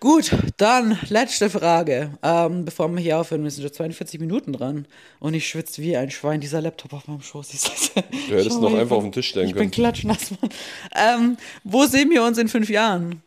[0.00, 2.10] Gut, dann letzte Frage.
[2.22, 4.86] Ähm, bevor wir hier aufhören, wir sind schon 42 Minuten dran.
[5.20, 6.40] Und ich schwitze wie ein Schwein.
[6.40, 7.92] Dieser Laptop auf meinem Schoß.
[7.94, 8.00] Du
[8.34, 9.64] hättest noch einfach auf den Tisch stellen ich können.
[9.64, 10.50] Ich bin klatschnass, Mann.
[10.94, 13.22] Ähm, wo sehen wir uns in fünf Jahren?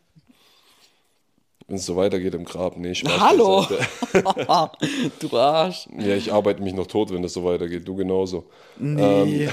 [1.66, 2.76] Wenn es so weitergeht im Grab.
[2.76, 3.66] Nee, Spaß Hallo!
[5.20, 5.88] du Arsch.
[5.98, 7.86] Ja, ich arbeite mich noch tot, wenn das so weitergeht.
[7.86, 8.48] Du genauso.
[8.78, 9.50] Nee, ähm,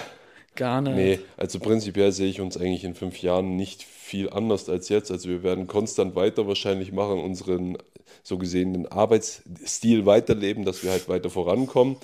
[0.55, 0.95] gar nicht.
[0.95, 3.96] Nee, also prinzipiell sehe ich uns eigentlich in fünf Jahren nicht viel
[4.31, 5.11] anders als jetzt.
[5.11, 7.77] Also wir werden konstant weiter wahrscheinlich machen, unseren
[8.23, 11.97] so gesehen den Arbeitsstil weiterleben, dass wir halt weiter vorankommen.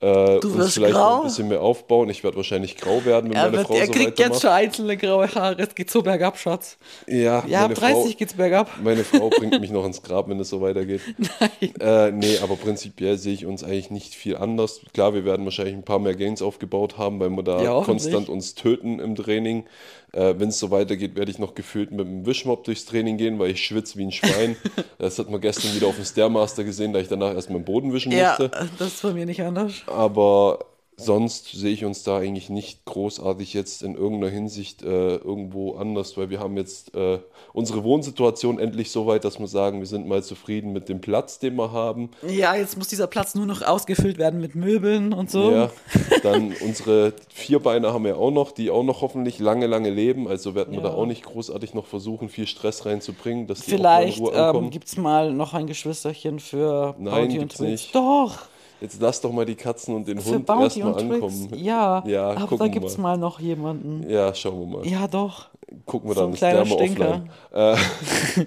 [0.00, 1.18] Äh, du wirst vielleicht grau.
[1.18, 2.10] ein bisschen mehr aufbauen.
[2.10, 4.50] Ich werde wahrscheinlich grau werden, wenn er meine wird, Frau er so kriegt jetzt schon
[4.50, 5.62] einzelne graue Haare.
[5.62, 6.76] Es geht so bergab, Schatz.
[7.06, 8.70] Ja, ja ab 30 Frau, geht's bergab.
[8.82, 11.00] Meine Frau bringt mich noch ins Grab, wenn es so weitergeht.
[11.16, 11.74] Nein.
[11.80, 14.82] Äh, nee, aber prinzipiell sehe ich uns eigentlich nicht viel anders.
[14.92, 18.28] Klar, wir werden wahrscheinlich ein paar mehr Gains aufgebaut haben, weil wir da ja, konstant
[18.28, 19.64] uns töten im Training.
[20.14, 23.38] Äh, Wenn es so weitergeht, werde ich noch gefühlt mit dem Wischmopp durchs Training gehen,
[23.38, 24.56] weil ich schwitze wie ein Schwein.
[24.98, 27.92] das hat man gestern wieder auf dem Stairmaster gesehen, da ich danach erstmal den Boden
[27.92, 28.50] wischen musste.
[28.52, 29.82] Ja, das ist bei mir nicht anders.
[29.86, 30.60] Aber
[30.96, 36.16] sonst sehe ich uns da eigentlich nicht großartig jetzt in irgendeiner Hinsicht äh, irgendwo anders,
[36.16, 37.18] weil wir haben jetzt äh,
[37.52, 41.38] unsere Wohnsituation endlich so weit, dass wir sagen, wir sind mal zufrieden mit dem Platz,
[41.38, 42.10] den wir haben.
[42.28, 45.50] Ja, jetzt muss dieser Platz nur noch ausgefüllt werden mit Möbeln und so.
[45.50, 45.70] Ja,
[46.22, 50.28] dann unsere Vierbeiner haben wir auch noch, die auch noch hoffentlich lange, lange leben.
[50.28, 50.90] Also werden wir Ja.
[50.90, 54.34] da auch nicht großartig noch versuchen, viel Stress reinzubringen, dass die Vielleicht auch mal in
[54.36, 54.64] Ruhe ankommen.
[54.66, 57.70] ähm, gibt es mal noch ein Geschwisterchen für Nein, Bounty und gibt's Twix.
[57.70, 57.94] nicht.
[57.94, 58.38] Doch,
[58.80, 61.52] Jetzt lass doch mal die Katzen und den für Hund erstmal ankommen.
[61.56, 63.16] Ja, Ja, aber da gibt es mal.
[63.16, 64.08] noch jemanden.
[64.08, 64.86] Ja, schauen wir mal.
[64.86, 65.48] Ja, doch.
[65.86, 67.30] Gucken wir So dann, kleiner der mal offline.
[67.52, 67.76] Äh,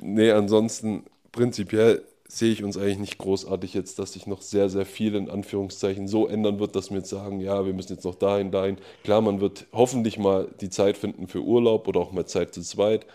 [0.00, 4.86] nee, ansonsten prinzipiell sehe ich uns eigentlich nicht großartig jetzt, dass sich noch sehr, sehr
[4.86, 8.16] viel in Anführungszeichen so ändern wird, dass wir jetzt sagen, ja, wir müssen jetzt noch
[8.16, 8.78] dahin, dahin.
[9.04, 12.62] Klar, man wird hoffentlich mal die Zeit finden für Urlaub oder auch mal Zeit zu
[12.62, 13.06] zweit.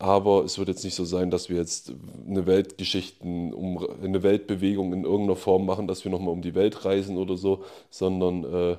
[0.00, 1.92] Aber es wird jetzt nicht so sein, dass wir jetzt
[2.26, 6.86] eine Weltgeschichten, um eine Weltbewegung in irgendeiner Form machen, dass wir nochmal um die Welt
[6.86, 8.76] reisen oder so, sondern äh,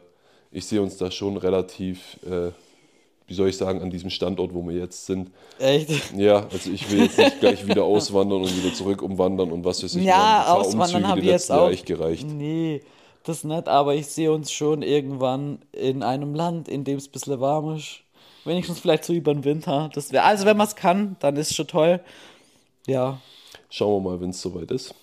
[0.51, 2.49] ich sehe uns da schon relativ, äh,
[3.27, 5.29] wie soll ich sagen, an diesem Standort, wo wir jetzt sind.
[5.59, 5.91] Echt?
[6.17, 9.83] Ja, also ich will jetzt nicht gleich wieder auswandern und wieder zurück umwandern und was
[9.83, 10.03] weiß ich.
[10.03, 11.69] Ja, Wir haben paar auswandern Umzüge habe die ich jetzt auch.
[11.69, 12.27] echt gereicht.
[12.27, 12.81] Nee,
[13.23, 17.11] das nicht, aber ich sehe uns schon irgendwann in einem Land, in dem es ein
[17.11, 18.01] bisschen warm ist.
[18.45, 19.89] Wenigstens vielleicht so über den Winter.
[19.93, 21.99] Das wäre, also wenn man es kann, dann ist es schon toll.
[22.87, 23.19] Ja.
[23.69, 24.93] Schauen wir mal, wenn es soweit ist.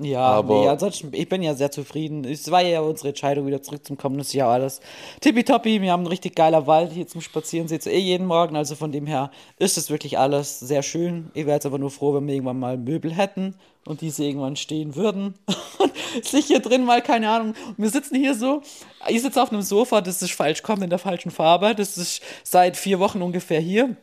[0.00, 2.24] Ja, Aber- nee, ansonsten, ich bin ja sehr zufrieden.
[2.24, 4.16] Es war ja unsere Entscheidung, wieder zurückzukommen.
[4.18, 4.80] Das ist ja alles
[5.20, 5.82] tippitoppi.
[5.82, 7.66] Wir haben einen richtig geiler Wald hier zum Spazieren.
[7.68, 8.54] Seht ihr eh jeden Morgen.
[8.56, 11.30] Also von dem her ist es wirklich alles sehr schön.
[11.34, 13.56] Ich wäre jetzt aber nur froh, wenn wir irgendwann mal Möbel hätten
[13.88, 15.34] und diese irgendwann stehen würden.
[15.78, 17.54] Und sich hier drin mal, keine Ahnung.
[17.76, 18.62] Wir sitzen hier so.
[19.08, 21.74] Ich sitze auf einem Sofa, das ist falsch, kommt in der falschen Farbe.
[21.74, 23.96] Das ist seit vier Wochen ungefähr hier.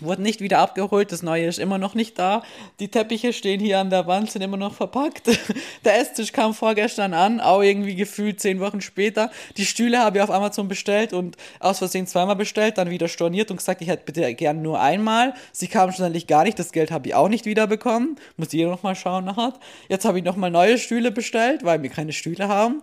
[0.00, 2.42] Wurde nicht wieder abgeholt, das neue ist immer noch nicht da.
[2.80, 5.28] Die Teppiche stehen hier an der Wand, sind immer noch verpackt.
[5.84, 9.30] Der Esstisch kam vorgestern an, auch irgendwie gefühlt zehn Wochen später.
[9.58, 13.50] Die Stühle habe ich auf Amazon bestellt und aus Versehen zweimal bestellt, dann wieder storniert
[13.50, 15.34] und gesagt, ich hätte bitte gern nur einmal.
[15.52, 18.16] Sie kamen schlussendlich gar nicht, das Geld habe ich auch nicht wiederbekommen.
[18.38, 19.52] Muss jeder noch mal schauen nachher.
[19.88, 22.80] Jetzt habe ich noch mal neue Stühle bestellt, weil wir keine Stühle haben.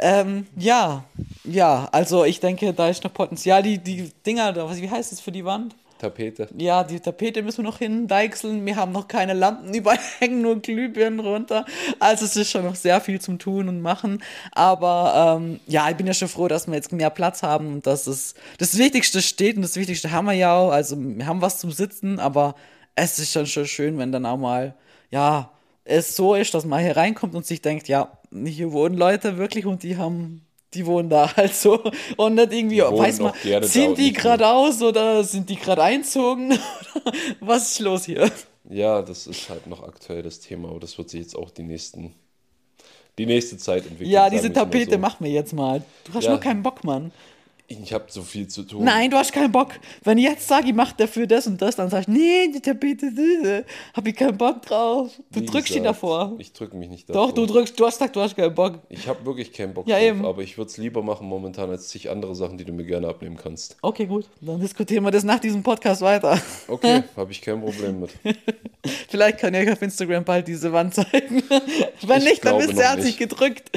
[0.00, 1.04] Ähm, ja,
[1.44, 3.62] ja, also ich denke, da ist noch Potenzial.
[3.62, 5.74] Die, die Dinger, wie heißt das für die Wand?
[5.98, 6.48] Tapete.
[6.56, 8.64] Ja, die Tapete müssen wir noch hindeichseln.
[8.64, 11.64] Wir haben noch keine Lampen, überall hängen nur Glühbirnen runter.
[11.98, 14.22] Also es ist schon noch sehr viel zum Tun und Machen.
[14.52, 17.86] Aber ähm, ja, ich bin ja schon froh, dass wir jetzt mehr Platz haben und
[17.86, 20.70] dass es das Wichtigste steht und das Wichtigste haben wir ja auch.
[20.70, 22.54] Also wir haben was zum Sitzen, aber
[22.94, 24.74] es ist schon, schon schön, wenn dann auch mal,
[25.10, 25.50] ja,
[25.84, 29.66] es so ist, dass man hier reinkommt und sich denkt, ja, hier wohnen Leute wirklich
[29.66, 30.45] und die haben
[30.76, 31.82] die wohnen da halt so
[32.16, 35.82] und nicht irgendwie, wohnen weiß man, ziehen und die gerade aus oder sind die gerade
[35.82, 36.58] einzogen?
[37.40, 38.30] Was ist los hier?
[38.68, 41.62] Ja, das ist halt noch aktuell das Thema, aber das wird sich jetzt auch die
[41.62, 42.14] nächsten,
[43.18, 44.10] die nächste Zeit entwickeln.
[44.10, 44.98] Ja, diese Tapete so.
[44.98, 45.82] machen wir jetzt mal.
[46.04, 46.30] Du hast Ja.
[46.30, 47.12] nur keinen Bock, Mann.
[47.68, 48.84] Ich habe so viel zu tun.
[48.84, 49.70] Nein, du hast keinen Bock.
[50.04, 52.60] Wenn ich jetzt sage, ich mach dafür das und das, dann sagst du, nee, die
[52.60, 55.10] Tapete, hab ich keinen Bock drauf.
[55.32, 56.34] Du Wie drückst gesagt, davor.
[56.38, 57.26] Ich drücke mich nicht davor.
[57.26, 58.78] Doch, du drückst, du hast gesagt, du hast keinen Bock.
[58.88, 60.24] Ich habe wirklich keinen Bock Ja, drauf, eben.
[60.24, 63.08] aber ich würde es lieber machen momentan als zig andere Sachen, die du mir gerne
[63.08, 63.76] abnehmen kannst.
[63.82, 64.28] Okay, gut.
[64.40, 66.40] Dann diskutieren wir das nach diesem Podcast weiter.
[66.68, 68.10] Okay, habe ich kein Problem mit.
[69.08, 71.42] Vielleicht kann ich auf Instagram bald diese Wand zeigen.
[72.02, 73.70] Wenn Ich nicht, dann ihr, hat sich gedrückt.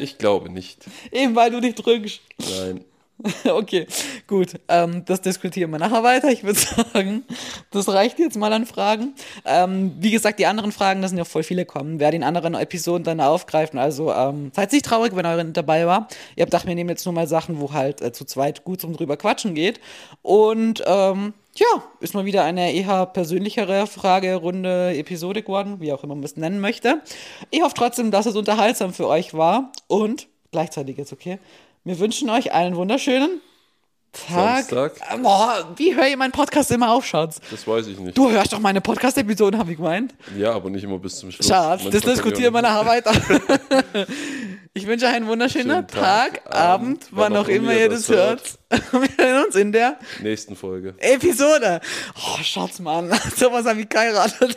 [0.00, 0.84] Ich glaube nicht.
[1.12, 2.20] Eben weil du dich drückst.
[2.38, 2.84] Nein.
[3.44, 3.86] Okay,
[4.26, 4.60] gut.
[4.68, 6.30] Ähm, das diskutieren wir nachher weiter.
[6.30, 6.58] Ich würde
[6.92, 7.24] sagen,
[7.70, 9.14] das reicht jetzt mal an Fragen.
[9.44, 12.00] Ähm, wie gesagt, die anderen Fragen, da sind ja voll viele kommen.
[12.00, 13.78] Wer den anderen Episoden dann aufgreifen.
[13.78, 16.08] Also ähm, seid nicht traurig, wenn eure dabei war.
[16.36, 18.80] Ihr habt gedacht, wir nehmen jetzt nur mal Sachen, wo halt äh, zu zweit gut
[18.80, 19.80] zum drüber quatschen geht.
[20.22, 26.16] Und ähm, ja, ist mal wieder eine eher persönlichere Fragerunde, Episode geworden, wie auch immer
[26.16, 27.00] man es nennen möchte.
[27.50, 31.38] Ich hoffe trotzdem, dass es unterhaltsam für euch war und gleichzeitig jetzt okay.
[31.86, 33.42] Wir wünschen euch einen wunderschönen
[34.10, 34.64] Tag.
[34.64, 35.20] Samstag?
[35.22, 37.42] Boah, wie höre ich meinen Podcast immer auf, Schatz?
[37.50, 38.16] Das weiß ich nicht.
[38.16, 40.14] Du hörst doch meine Podcast-Episoden, habe ich gemeint.
[40.34, 41.46] Ja, aber nicht immer bis zum Schluss.
[41.46, 43.12] Schatz, Manchmal das diskutieren wir nachher weiter.
[44.72, 48.58] ich wünsche euch einen wunderschönen Schönen Tag, Tag, Abend, wann auch immer ihr das hört.
[48.70, 50.94] Wir sehen uns in der Nächsten Folge.
[51.00, 51.82] Episode.
[52.16, 53.12] Oh, Schatz, Mann.
[53.36, 54.56] Sowas habe ich geheiratet.